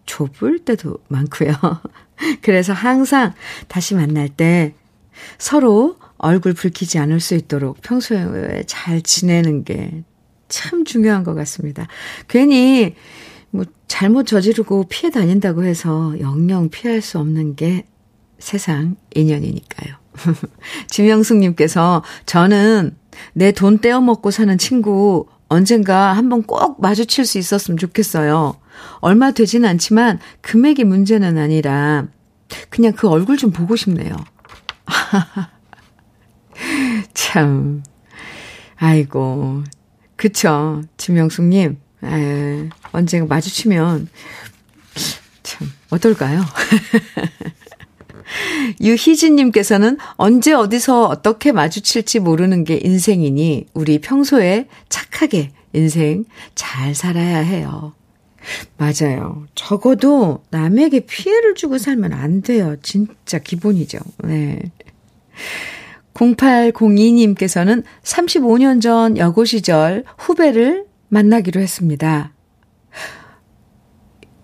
좁을 0.07 0.59
때도 0.59 0.97
많고요. 1.07 1.53
그래서 2.41 2.73
항상 2.73 3.33
다시 3.67 3.93
만날 3.93 4.29
때 4.29 4.73
서로 5.37 5.97
얼굴 6.17 6.53
붉히지 6.53 6.97
않을 6.97 7.19
수 7.19 7.35
있도록 7.35 7.81
평소에 7.83 8.63
잘 8.65 9.01
지내는 9.01 9.63
게 9.63 10.03
참 10.49 10.85
중요한 10.85 11.23
것 11.23 11.33
같습니다. 11.35 11.87
괜히 12.27 12.95
뭐 13.49 13.65
잘못 13.87 14.25
저지르고 14.25 14.85
피해 14.89 15.11
다닌다고 15.11 15.63
해서 15.63 16.15
영영 16.19 16.69
피할 16.69 17.01
수 17.01 17.19
없는 17.19 17.55
게 17.55 17.85
세상 18.39 18.95
인연이니까요. 19.15 19.95
지명숙님께서 20.89 22.03
저는 22.25 22.95
내 23.33 23.51
돈 23.51 23.79
떼어먹고 23.79 24.31
사는 24.31 24.57
친구 24.57 25.27
언젠가 25.47 26.13
한번 26.13 26.43
꼭 26.43 26.81
마주칠 26.81 27.25
수 27.25 27.37
있었으면 27.37 27.77
좋겠어요. 27.77 28.57
얼마 28.99 29.31
되진 29.31 29.65
않지만 29.65 30.19
금액이 30.41 30.83
문제는 30.83 31.37
아니라 31.37 32.07
그냥 32.69 32.93
그 32.93 33.07
얼굴 33.07 33.37
좀 33.37 33.51
보고 33.51 33.75
싶네요. 33.75 34.15
참. 37.13 37.83
아이고. 38.75 39.63
그쵸. 40.15 40.81
지명숙님. 40.97 41.77
에, 42.03 42.69
언젠가 42.91 43.33
마주치면 43.33 44.07
참 45.43 45.67
어떨까요? 45.89 46.43
유희진님께서는 48.81 49.97
언제 50.15 50.53
어디서 50.53 51.05
어떻게 51.05 51.51
마주칠지 51.51 52.19
모르는 52.19 52.65
게 52.65 52.79
인생이니 52.83 53.67
우리 53.73 53.99
평소에 53.99 54.67
착하게 54.89 55.51
인생 55.73 56.25
잘 56.55 56.93
살아야 56.93 57.37
해요. 57.37 57.93
맞아요. 58.77 59.45
적어도 59.55 60.43
남에게 60.49 61.01
피해를 61.01 61.55
주고 61.55 61.77
살면 61.77 62.13
안 62.13 62.41
돼요. 62.41 62.75
진짜 62.81 63.39
기본이죠. 63.39 63.99
네. 64.23 64.71
0802님께서는 66.13 67.83
35년 68.03 68.81
전 68.81 69.17
여고 69.17 69.45
시절 69.45 70.03
후배를 70.17 70.85
만나기로 71.09 71.61
했습니다. 71.61 72.33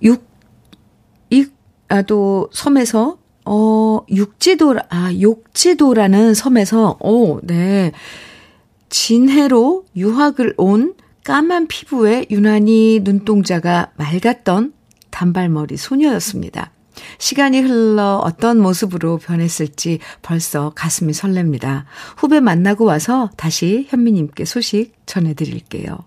육, 0.04 0.24
이, 1.30 1.48
아, 1.88 2.02
또 2.04 2.50
섬에서, 2.54 3.18
어, 3.46 4.00
육지도, 4.10 4.76
아, 4.90 5.12
욕지도라는 5.20 6.34
섬에서, 6.34 6.98
오, 7.00 7.40
네. 7.42 7.92
진해로 8.90 9.86
유학을 9.96 10.54
온 10.58 10.94
까만 11.24 11.68
피부에 11.68 12.26
유난히 12.30 13.00
눈동자가 13.04 13.92
맑았던 13.96 14.74
단발머리 15.10 15.78
소녀였습니다. 15.78 16.72
시간이 17.18 17.62
흘러 17.62 18.22
어떤 18.24 18.60
모습으로 18.60 19.18
변했을지 19.18 20.00
벌써 20.22 20.72
가슴이 20.76 21.14
설렙니다. 21.14 21.86
후배 22.18 22.40
만나고 22.40 22.86
와서 22.86 23.30
다시 23.38 23.88
현미님께 23.90 24.46
소식 24.46 24.94
전해드릴게요. 25.06 25.98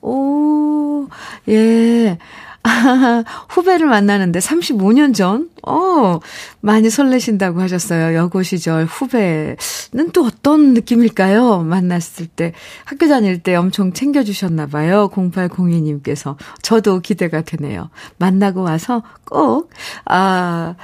오, 0.00 1.08
예. 1.48 2.18
아, 2.64 3.24
후배를 3.48 3.86
만나는데 3.88 4.38
35년 4.38 5.14
전? 5.14 5.50
어, 5.66 6.20
많이 6.60 6.90
설레신다고 6.90 7.60
하셨어요. 7.60 8.16
여고 8.16 8.42
시절 8.42 8.84
후배는 8.84 10.12
또 10.12 10.24
어떤 10.24 10.74
느낌일까요? 10.74 11.60
만났을 11.60 12.26
때, 12.26 12.52
학교 12.84 13.08
다닐 13.08 13.42
때 13.42 13.54
엄청 13.54 13.92
챙겨주셨나봐요. 13.92 15.10
0802님께서. 15.10 16.36
저도 16.62 17.00
기대가 17.00 17.42
되네요. 17.42 17.90
만나고 18.18 18.62
와서 18.62 19.02
꼭, 19.24 19.70
아, 20.04 20.76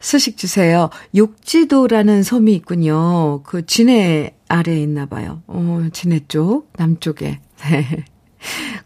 소식 0.00 0.36
주세요. 0.36 0.90
욕지도라는 1.14 2.22
섬이 2.22 2.52
있군요. 2.54 3.42
그 3.44 3.66
진해 3.66 4.34
아래에 4.48 4.80
있나 4.80 5.06
봐요. 5.06 5.42
어, 5.46 5.86
진해 5.92 6.20
쪽, 6.26 6.72
남쪽에. 6.76 7.40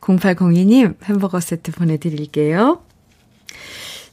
0802님 0.05 1.03
햄버거 1.05 1.41
세트 1.41 1.73
보내드릴게요. 1.73 2.83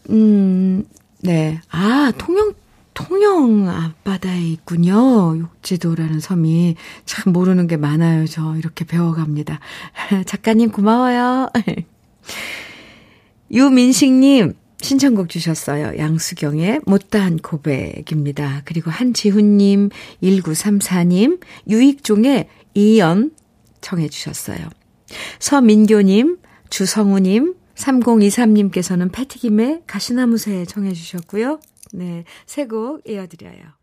음, 0.10 0.86
네. 1.20 1.60
아, 1.70 2.12
통영, 2.18 2.54
통영 2.94 3.70
앞바다에 3.70 4.42
있군요. 4.42 5.38
욕지도라는 5.38 6.20
섬이. 6.20 6.76
참 7.06 7.34
모르는 7.34 7.68
게 7.68 7.78
많아요. 7.78 8.26
저 8.26 8.56
이렇게 8.56 8.86
배워갑니다. 8.86 9.60
작가님 10.26 10.72
고마워요. 10.72 11.50
유민식님, 13.52 14.54
신청곡 14.82 15.30
주셨어요. 15.30 15.98
양수경의 15.98 16.82
못다한 16.86 17.38
고백입니다. 17.38 18.62
그리고 18.64 18.90
한지훈님, 18.90 19.90
1934님, 20.24 21.42
유익종의 21.68 22.48
이연 22.76 23.32
청해 23.82 24.08
주셨어요. 24.08 24.70
서민교님, 25.40 26.38
주성우님, 26.70 27.56
3023님께서는 27.76 29.12
패티김의 29.12 29.84
가시나무새 29.88 30.66
청해 30.66 30.94
주셨고요. 30.94 31.60
네, 31.94 32.24
새곡 32.46 33.02
이어드려요. 33.08 33.82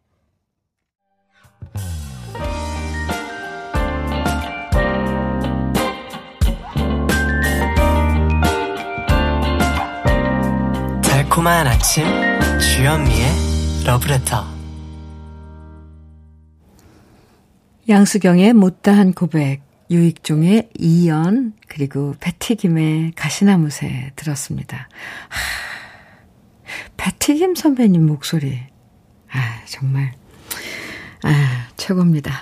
달콤한 11.02 11.66
아침 11.66 12.04
주현미의 12.58 13.26
러브레터 13.84 14.44
양수경의 17.88 18.52
못다한 18.52 19.12
고백 19.12 19.67
유익종의 19.90 20.70
이연 20.78 21.54
그리고 21.66 22.14
패티김의 22.20 23.12
가시나무새 23.16 24.12
들었습니다. 24.16 24.88
하, 25.28 25.38
패티김 26.96 27.54
선배님 27.54 28.04
목소리 28.04 28.60
아 29.30 29.62
정말 29.66 30.12
아 31.22 31.68
최고입니다. 31.76 32.32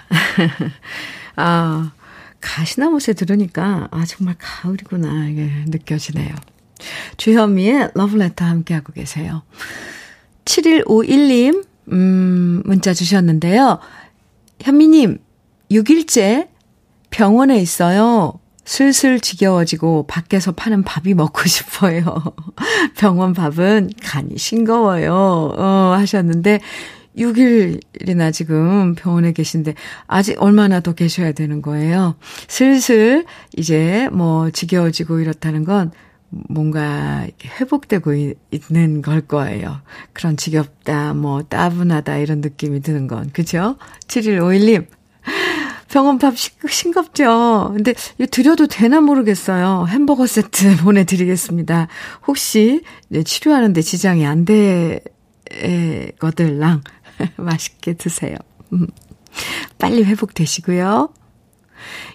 아 1.37 1.93
가시나무새 2.41 3.13
들으니까 3.15 3.89
아 3.91 4.05
정말 4.05 4.35
가을이구나 4.39 5.29
이게 5.29 5.51
느껴지네요. 5.67 6.35
주현미의 7.17 7.91
러브레터 7.95 8.45
함께하고 8.45 8.93
계세요. 8.93 9.43
7151님 10.45 11.67
음 11.93 12.63
문자 12.65 12.93
주셨는데요. 12.93 13.79
현미님 14.61 15.19
6일째 15.71 16.49
병원에 17.11 17.59
있어요. 17.59 18.39
슬슬 18.65 19.21
지겨워지고 19.21 20.07
밖에서 20.09 20.53
파는 20.53 20.83
밥이 20.83 21.15
먹고 21.15 21.43
싶어요. 21.47 22.03
병원 22.97 23.33
밥은 23.33 23.91
간이 24.03 24.37
싱거워요. 24.37 25.15
어, 25.57 25.95
하셨는데 25.97 26.61
6일이나 27.17 28.33
지금 28.33 28.95
병원에 28.95 29.33
계신데 29.33 29.75
아직 30.07 30.41
얼마나 30.43 30.81
더 30.81 30.93
계셔야 30.93 31.33
되는 31.33 31.63
거예요. 31.63 32.17
슬슬 32.49 33.25
이제 33.57 34.09
뭐 34.13 34.51
지겨워지고 34.51 35.21
이렇다는 35.21 35.65
건 35.65 35.93
뭔가 36.29 37.27
회복되고 37.61 38.13
있는 38.51 39.01
걸 39.01 39.21
거예요. 39.23 39.81
그런 40.13 40.37
지겹다, 40.37 41.15
뭐 41.15 41.43
따분하다 41.43 42.19
이런 42.19 42.41
느낌이 42.41 42.81
드는 42.81 43.07
건. 43.07 43.31
그죠? 43.33 43.77
7151님. 44.09 44.87
병원밥 45.91 46.35
싱겁죠? 46.37 47.73
근데 47.75 47.95
이거 48.19 48.27
드려도 48.31 48.67
되나 48.67 49.01
모르겠어요. 49.01 49.87
햄버거 49.89 50.27
세트 50.27 50.77
보내드리겠습니다. 50.85 51.89
혹시 52.27 52.83
네, 53.09 53.23
치료하는데 53.23 53.81
지장이 53.83 54.27
안 54.27 54.45
되거들랑 55.49 56.83
맛있게 57.37 57.95
드세요. 57.95 58.37
음. 58.73 58.87
빨리 59.79 60.03
회복되시고요. 60.03 61.11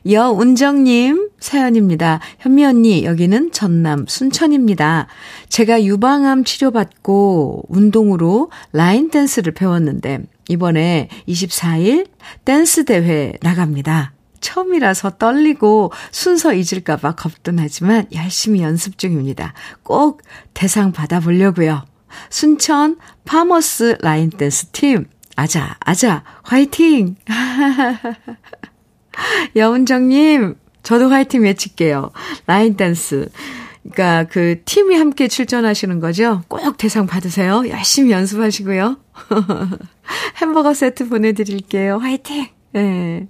여운정님 0.10 1.30
사연입니다. 1.40 2.20
현미 2.40 2.66
언니, 2.66 3.06
여기는 3.06 3.52
전남 3.52 4.06
순천입니다. 4.08 5.08
제가 5.50 5.84
유방암 5.84 6.44
치료받고 6.44 7.66
운동으로 7.70 8.50
라인 8.74 9.10
댄스를 9.12 9.54
배웠는데, 9.54 10.22
이번에 10.52 11.08
24일 11.30 12.10
댄스 12.44 12.84
대회 12.84 13.32
나갑니다. 13.42 14.12
처음이라서 14.42 15.12
떨리고 15.12 15.94
순서 16.12 16.54
잊을까봐 16.54 17.16
겁도 17.16 17.54
나지만 17.54 18.08
열심히 18.14 18.62
연습 18.62 18.98
중입니다. 18.98 19.54
꼭 19.84 20.22
대상 20.54 20.92
받아보려고요. 20.92 21.86
순천 22.30 22.98
파머스 23.24 24.00
라인 24.02 24.30
댄스 24.30 24.66
팀. 24.74 25.06
아자, 25.38 25.78
아자, 25.80 26.26
화이팅! 26.44 27.16
여운정님, 29.56 30.56
저도 30.84 31.10
화이팅 31.10 31.44
외칠게요. 31.44 32.12
라인 32.46 32.76
댄스. 32.76 33.30
그러니까 33.84 34.26
그 34.32 34.62
팀이 34.66 34.96
함께 34.96 35.28
출전하시는 35.28 36.00
거죠? 36.00 36.44
꼭 36.48 36.78
대상 36.78 37.08
받으세요. 37.08 37.64
열심히 37.68 38.12
연습하시고요. 38.12 38.98
햄버거 40.42 40.74
세트 40.74 41.10
보내드릴게요. 41.10 41.98
화이팅! 41.98 42.48
네. 42.74 43.28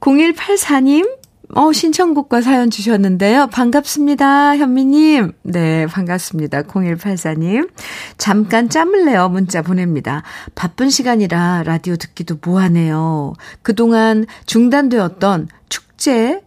0184님, 0.00 1.20
어, 1.54 1.72
신청곡과 1.72 2.40
사연 2.42 2.70
주셨는데요. 2.70 3.48
반갑습니다, 3.48 4.56
현미님. 4.56 5.32
네, 5.42 5.86
반갑습니다. 5.86 6.62
0184님. 6.62 7.70
잠깐 8.18 8.68
짬을 8.68 9.04
내어 9.04 9.28
문자 9.28 9.60
보냅니다. 9.62 10.22
바쁜 10.54 10.90
시간이라 10.90 11.64
라디오 11.64 11.96
듣기도 11.96 12.38
뭐하네요. 12.44 13.34
그동안 13.62 14.26
중단되었던 14.46 15.48
축제, 15.68 16.40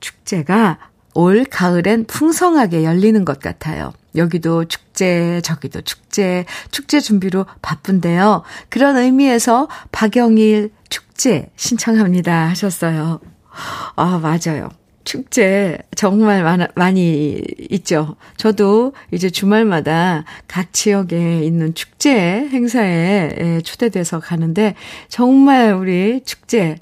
축제가 0.00 0.78
올 1.16 1.44
가을엔 1.44 2.04
풍성하게 2.04 2.84
열리는 2.84 3.24
것 3.24 3.40
같아요. 3.40 3.92
여기도 4.14 4.66
축제, 4.66 5.40
저기도 5.42 5.80
축제, 5.80 6.44
축제 6.70 7.00
준비로 7.00 7.46
바쁜데요. 7.62 8.42
그런 8.68 8.96
의미에서 8.98 9.68
박영일 9.92 10.70
축제 10.90 11.48
신청합니다 11.56 12.48
하셨어요. 12.48 13.20
아, 13.96 14.18
맞아요. 14.18 14.68
축제 15.04 15.78
정말 15.94 16.42
많아, 16.42 16.66
많이 16.74 17.40
있죠. 17.70 18.16
저도 18.36 18.92
이제 19.12 19.30
주말마다 19.30 20.24
각 20.48 20.72
지역에 20.72 21.42
있는 21.44 21.74
축제 21.74 22.12
행사에 22.12 23.60
초대돼서 23.62 24.18
가는데 24.18 24.74
정말 25.08 25.72
우리 25.74 26.22
축제 26.24 26.76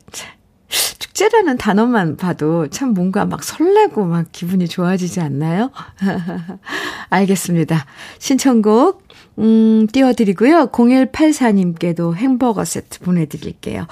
축제라는 0.98 1.56
단어만 1.56 2.16
봐도 2.16 2.68
참 2.68 2.94
뭔가 2.94 3.24
막 3.24 3.42
설레고 3.44 4.04
막 4.04 4.26
기분이 4.32 4.68
좋아지지 4.68 5.20
않나요? 5.20 5.70
알겠습니다. 7.10 7.86
신청곡 8.18 9.06
음 9.38 9.86
띄워드리고요. 9.92 10.68
0184님께도 10.72 12.14
햄버거 12.14 12.64
세트 12.64 13.00
보내드릴게요. 13.00 13.86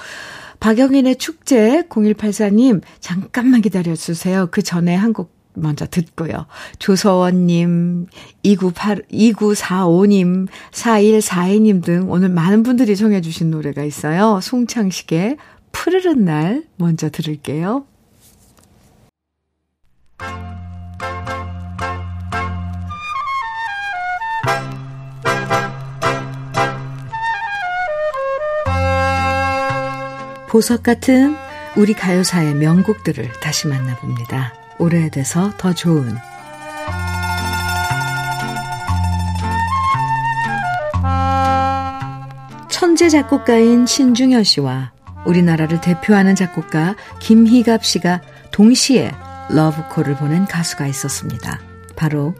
박영인의 0.60 1.16
축제 1.16 1.82
0184님 1.88 2.82
잠깐만 3.00 3.60
기다려주세요. 3.62 4.48
그 4.50 4.62
전에 4.62 4.94
한 4.94 5.12
곡 5.12 5.42
먼저 5.54 5.86
듣고요. 5.86 6.46
조서원님, 6.78 8.06
298, 8.42 9.02
2945님, 9.12 10.48
4142님 10.70 11.84
등 11.84 12.10
오늘 12.10 12.30
많은 12.30 12.62
분들이 12.62 12.96
정해주신 12.96 13.50
노래가 13.50 13.84
있어요. 13.84 14.40
송창식의 14.42 15.36
푸르른 15.72 16.24
날 16.24 16.64
먼저 16.76 17.10
들을게요. 17.10 17.86
보석 30.48 30.82
같은 30.82 31.34
우리 31.78 31.94
가요사의 31.94 32.54
명곡들을 32.56 33.32
다시 33.40 33.68
만나봅니다. 33.68 34.52
오래돼서 34.78 35.50
더 35.56 35.72
좋은 35.72 36.14
천재 42.68 43.08
작곡가인 43.08 43.86
신중현 43.86 44.44
씨와 44.44 44.92
우리나라를 45.24 45.80
대표하는 45.80 46.34
작곡가 46.34 46.96
김희갑 47.20 47.84
씨가 47.84 48.20
동시에 48.50 49.12
러브콜을 49.50 50.16
보낸 50.16 50.44
가수가 50.46 50.86
있었습니다. 50.86 51.60
바로 51.96 52.34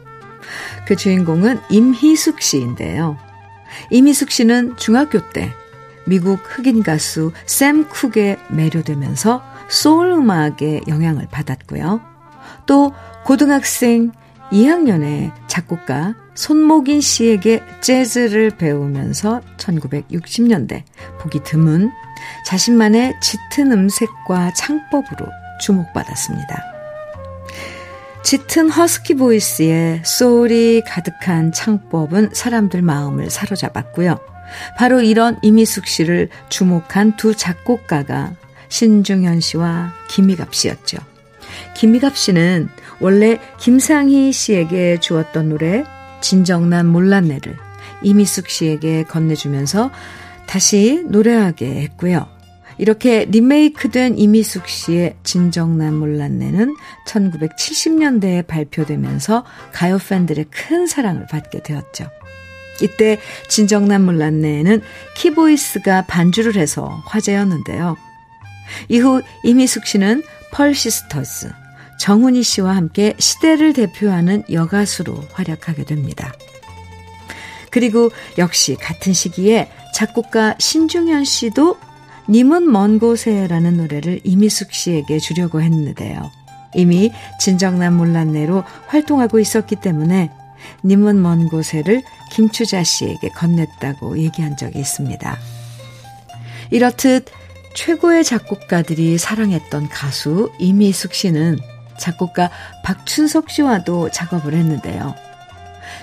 그 0.87 0.95
주인공은 0.95 1.59
임희숙 1.69 2.41
씨인데요. 2.41 3.17
임희숙 3.89 4.31
씨는 4.31 4.77
중학교 4.77 5.19
때 5.31 5.51
미국 6.05 6.39
흑인 6.43 6.83
가수 6.83 7.31
샘 7.45 7.87
쿡에 7.87 8.37
매료되면서 8.49 9.41
소울 9.69 10.11
음악에 10.11 10.81
영향을 10.87 11.27
받았고요. 11.31 12.01
또 12.65 12.93
고등학생 13.25 14.11
2학년에 14.51 15.31
작곡가 15.47 16.13
손목인 16.35 17.01
씨에게 17.01 17.63
재즈를 17.81 18.51
배우면서 18.51 19.41
1960년대 19.57 20.83
보기 21.19 21.41
드문 21.43 21.91
자신만의 22.45 23.15
짙은 23.21 23.71
음색과 23.71 24.53
창법으로 24.53 25.25
주목받았습니다. 25.61 26.73
짙은 28.23 28.69
허스키 28.69 29.15
보이스의 29.15 30.01
소울이 30.05 30.83
가득한 30.87 31.51
창법은 31.51 32.29
사람들 32.33 32.81
마음을 32.81 33.29
사로잡았고요. 33.29 34.17
바로 34.77 35.01
이런 35.01 35.37
이미숙 35.41 35.87
씨를 35.87 36.29
주목한 36.49 37.17
두 37.17 37.35
작곡가가 37.35 38.33
신중현 38.69 39.39
씨와 39.39 39.93
김희갑 40.09 40.55
씨였죠. 40.55 40.97
김희갑 41.75 42.17
씨는 42.17 42.69
원래 42.99 43.39
김상희 43.59 44.31
씨에게 44.31 44.99
주었던 44.99 45.49
노래 45.49 45.83
진정난 46.21 46.87
몰랐네를 46.87 47.57
이미숙 48.03 48.49
씨에게 48.49 49.03
건네주면서 49.03 49.91
다시 50.53 51.03
노래하게 51.07 51.65
했고요. 51.81 52.27
이렇게 52.77 53.25
리메이크된 53.25 54.19
이미숙 54.19 54.67
씨의 54.67 55.15
진정난 55.23 55.95
몰랐네는 55.95 56.75
1970년대에 57.07 58.45
발표되면서 58.45 59.45
가요 59.71 59.97
팬들의 59.97 60.45
큰 60.51 60.85
사랑을 60.85 61.25
받게 61.25 61.63
되었죠. 61.63 62.05
이때 62.83 63.19
진정난 63.49 64.05
몰랐네는 64.05 64.83
키보이스가 65.15 66.03
반주를 66.05 66.55
해서 66.55 67.01
화제였는데요. 67.07 67.97
이후 68.89 69.23
임희숙 69.43 69.87
씨는 69.87 70.21
펄시스터즈, 70.51 71.49
정훈희 71.99 72.43
씨와 72.43 72.75
함께 72.75 73.15
시대를 73.17 73.73
대표하는 73.73 74.43
여가수로 74.51 75.15
활약하게 75.31 75.83
됩니다. 75.85 76.31
그리고 77.71 78.11
역시 78.37 78.75
같은 78.75 79.13
시기에 79.13 79.67
작곡가 79.93 80.55
신중현 80.57 81.23
씨도 81.23 81.77
님은 82.29 82.71
먼 82.71 82.99
곳에라는 82.99 83.77
노래를 83.77 84.21
임희숙 84.23 84.73
씨에게 84.73 85.19
주려고 85.19 85.61
했는데요. 85.61 86.31
이미 86.73 87.11
진정난 87.39 87.95
몰랐네로 87.95 88.63
활동하고 88.87 89.39
있었기 89.39 89.75
때문에 89.77 90.31
님은 90.83 91.21
먼 91.21 91.47
곳에를 91.49 92.01
김추자 92.31 92.83
씨에게 92.83 93.29
건넸다고 93.29 94.17
얘기한 94.17 94.57
적이 94.57 94.79
있습니다. 94.79 95.37
이렇듯 96.71 97.25
최고의 97.75 98.23
작곡가들이 98.23 99.17
사랑했던 99.17 99.89
가수 99.89 100.51
이미숙 100.59 101.13
씨는 101.13 101.57
작곡가 101.99 102.49
박춘석 102.83 103.49
씨와도 103.49 104.09
작업을 104.09 104.53
했는데요. 104.53 105.13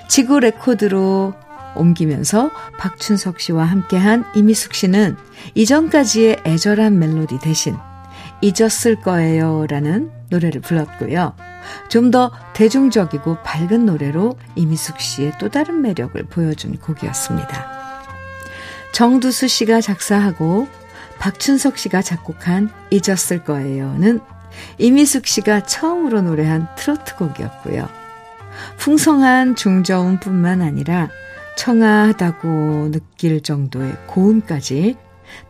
지구 0.08 0.38
레코드로 0.38 1.34
옮기면서 1.74 2.50
박춘석 2.78 3.40
씨와 3.40 3.64
함께한 3.64 4.24
이미숙 4.34 4.74
씨는 4.74 5.16
이전까지의 5.54 6.42
애절한 6.44 6.98
멜로디 6.98 7.38
대신 7.40 7.76
잊었을 8.42 8.96
거예요 9.00 9.66
라는 9.68 10.10
노래를 10.30 10.60
불렀고요. 10.60 11.34
좀 11.88 12.10
더 12.10 12.32
대중적이고 12.54 13.42
밝은 13.44 13.86
노래로 13.86 14.36
이미숙 14.56 15.00
씨의 15.00 15.32
또 15.38 15.48
다른 15.48 15.82
매력을 15.82 16.20
보여준 16.24 16.76
곡이었습니다. 16.78 17.80
정두수 18.92 19.46
씨가 19.46 19.80
작사하고 19.80 20.66
박춘석 21.18 21.78
씨가 21.78 22.02
작곡한 22.02 22.70
잊었을 22.90 23.44
거예요는 23.44 24.20
이미숙 24.78 25.26
씨가 25.26 25.64
처음으로 25.64 26.22
노래한 26.22 26.68
트로트 26.76 27.16
곡이었고요. 27.16 27.88
풍성한 28.78 29.54
중저음뿐만 29.54 30.62
아니라 30.62 31.08
청아하다고 31.60 32.90
느낄 32.90 33.42
정도의 33.42 33.94
고음까지 34.06 34.96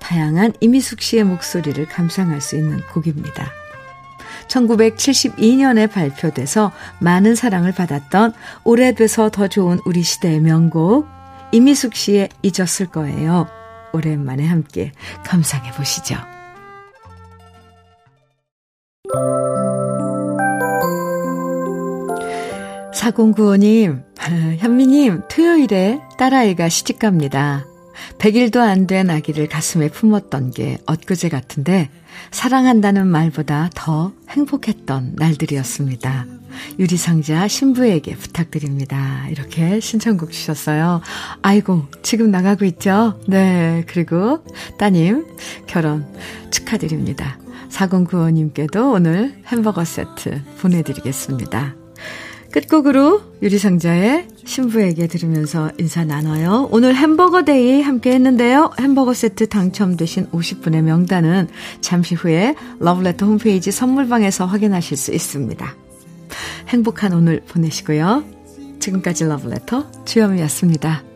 다양한 0.01 0.53
이미숙 0.61 1.01
씨의 1.01 1.23
목소리를 1.23 1.87
감상할 1.87 2.41
수 2.41 2.57
있는 2.57 2.81
곡입니다. 2.93 3.47
1972년에 4.49 5.91
발표돼서 5.91 6.73
많은 6.99 7.37
사랑을 7.37 7.73
받았던 7.73 8.33
오래돼서 8.65 9.31
더 9.31 9.47
좋은 9.47 9.79
우리 9.87 10.03
시대의 10.03 10.41
명곡 10.41 11.07
이미숙 11.53 11.95
씨의 11.95 12.29
잊었을 12.43 12.87
거예요. 12.91 13.47
오랜만에 13.93 14.45
함께 14.45 14.91
감상해 15.25 15.71
보시죠. 15.73 16.17
4095님, 22.93 24.10
현미님, 24.29 25.23
토요일에 25.31 26.01
딸아이가 26.19 26.69
시집갑니다. 26.69 27.67
100일도 28.19 28.59
안 28.59 28.87
된 28.87 29.11
아기를 29.11 29.49
가슴에 29.49 29.89
품었던 29.89 30.53
게 30.53 30.79
엊그제 30.87 31.29
같은데, 31.29 31.91
사랑한다는 32.31 33.07
말보다 33.07 33.71
더 33.75 34.13
행복했던 34.29 35.15
날들이었습니다. 35.17 36.27
유리상자 36.79 37.49
신부에게 37.49 38.15
부탁드립니다. 38.17 39.27
이렇게 39.31 39.81
신청곡 39.81 40.33
주셨어요. 40.33 41.01
아이고, 41.43 41.87
지금 42.03 42.31
나가고 42.31 42.65
있죠? 42.67 43.19
네, 43.27 43.85
그리고 43.87 44.45
따님 44.79 45.27
결혼 45.67 46.07
축하드립니다. 46.51 47.39
4095님께도 47.71 48.93
오늘 48.93 49.41
햄버거 49.47 49.85
세트 49.85 50.43
보내드리겠습니다. 50.61 51.80
끝곡으로 52.53 53.23
유리상자의 53.43 54.29
신부에게 54.45 55.07
들으면서 55.07 55.71
인사 55.79 56.05
나눠요. 56.05 56.69
오늘 56.73 56.95
햄버거 56.95 57.45
데이 57.45 57.81
함께 57.81 58.13
했는데요. 58.13 58.73
햄버거 58.79 59.15
세트 59.15 59.49
당첨되신 59.49 60.31
50분의 60.31 60.83
명단은 60.83 61.49
잠시 61.81 62.15
후에 62.15 62.55
러브레터 62.81 63.27
홈페이지 63.27 63.71
선물방에서 63.71 64.47
확인하실 64.47 64.97
수 64.97 65.13
있습니다. 65.13 65.77
행복한 66.69 67.13
오늘 67.13 67.41
보내시고요. 67.47 68.25
지금까지 68.81 69.25
러브레터 69.25 70.05
주현미였습니다. 70.05 71.10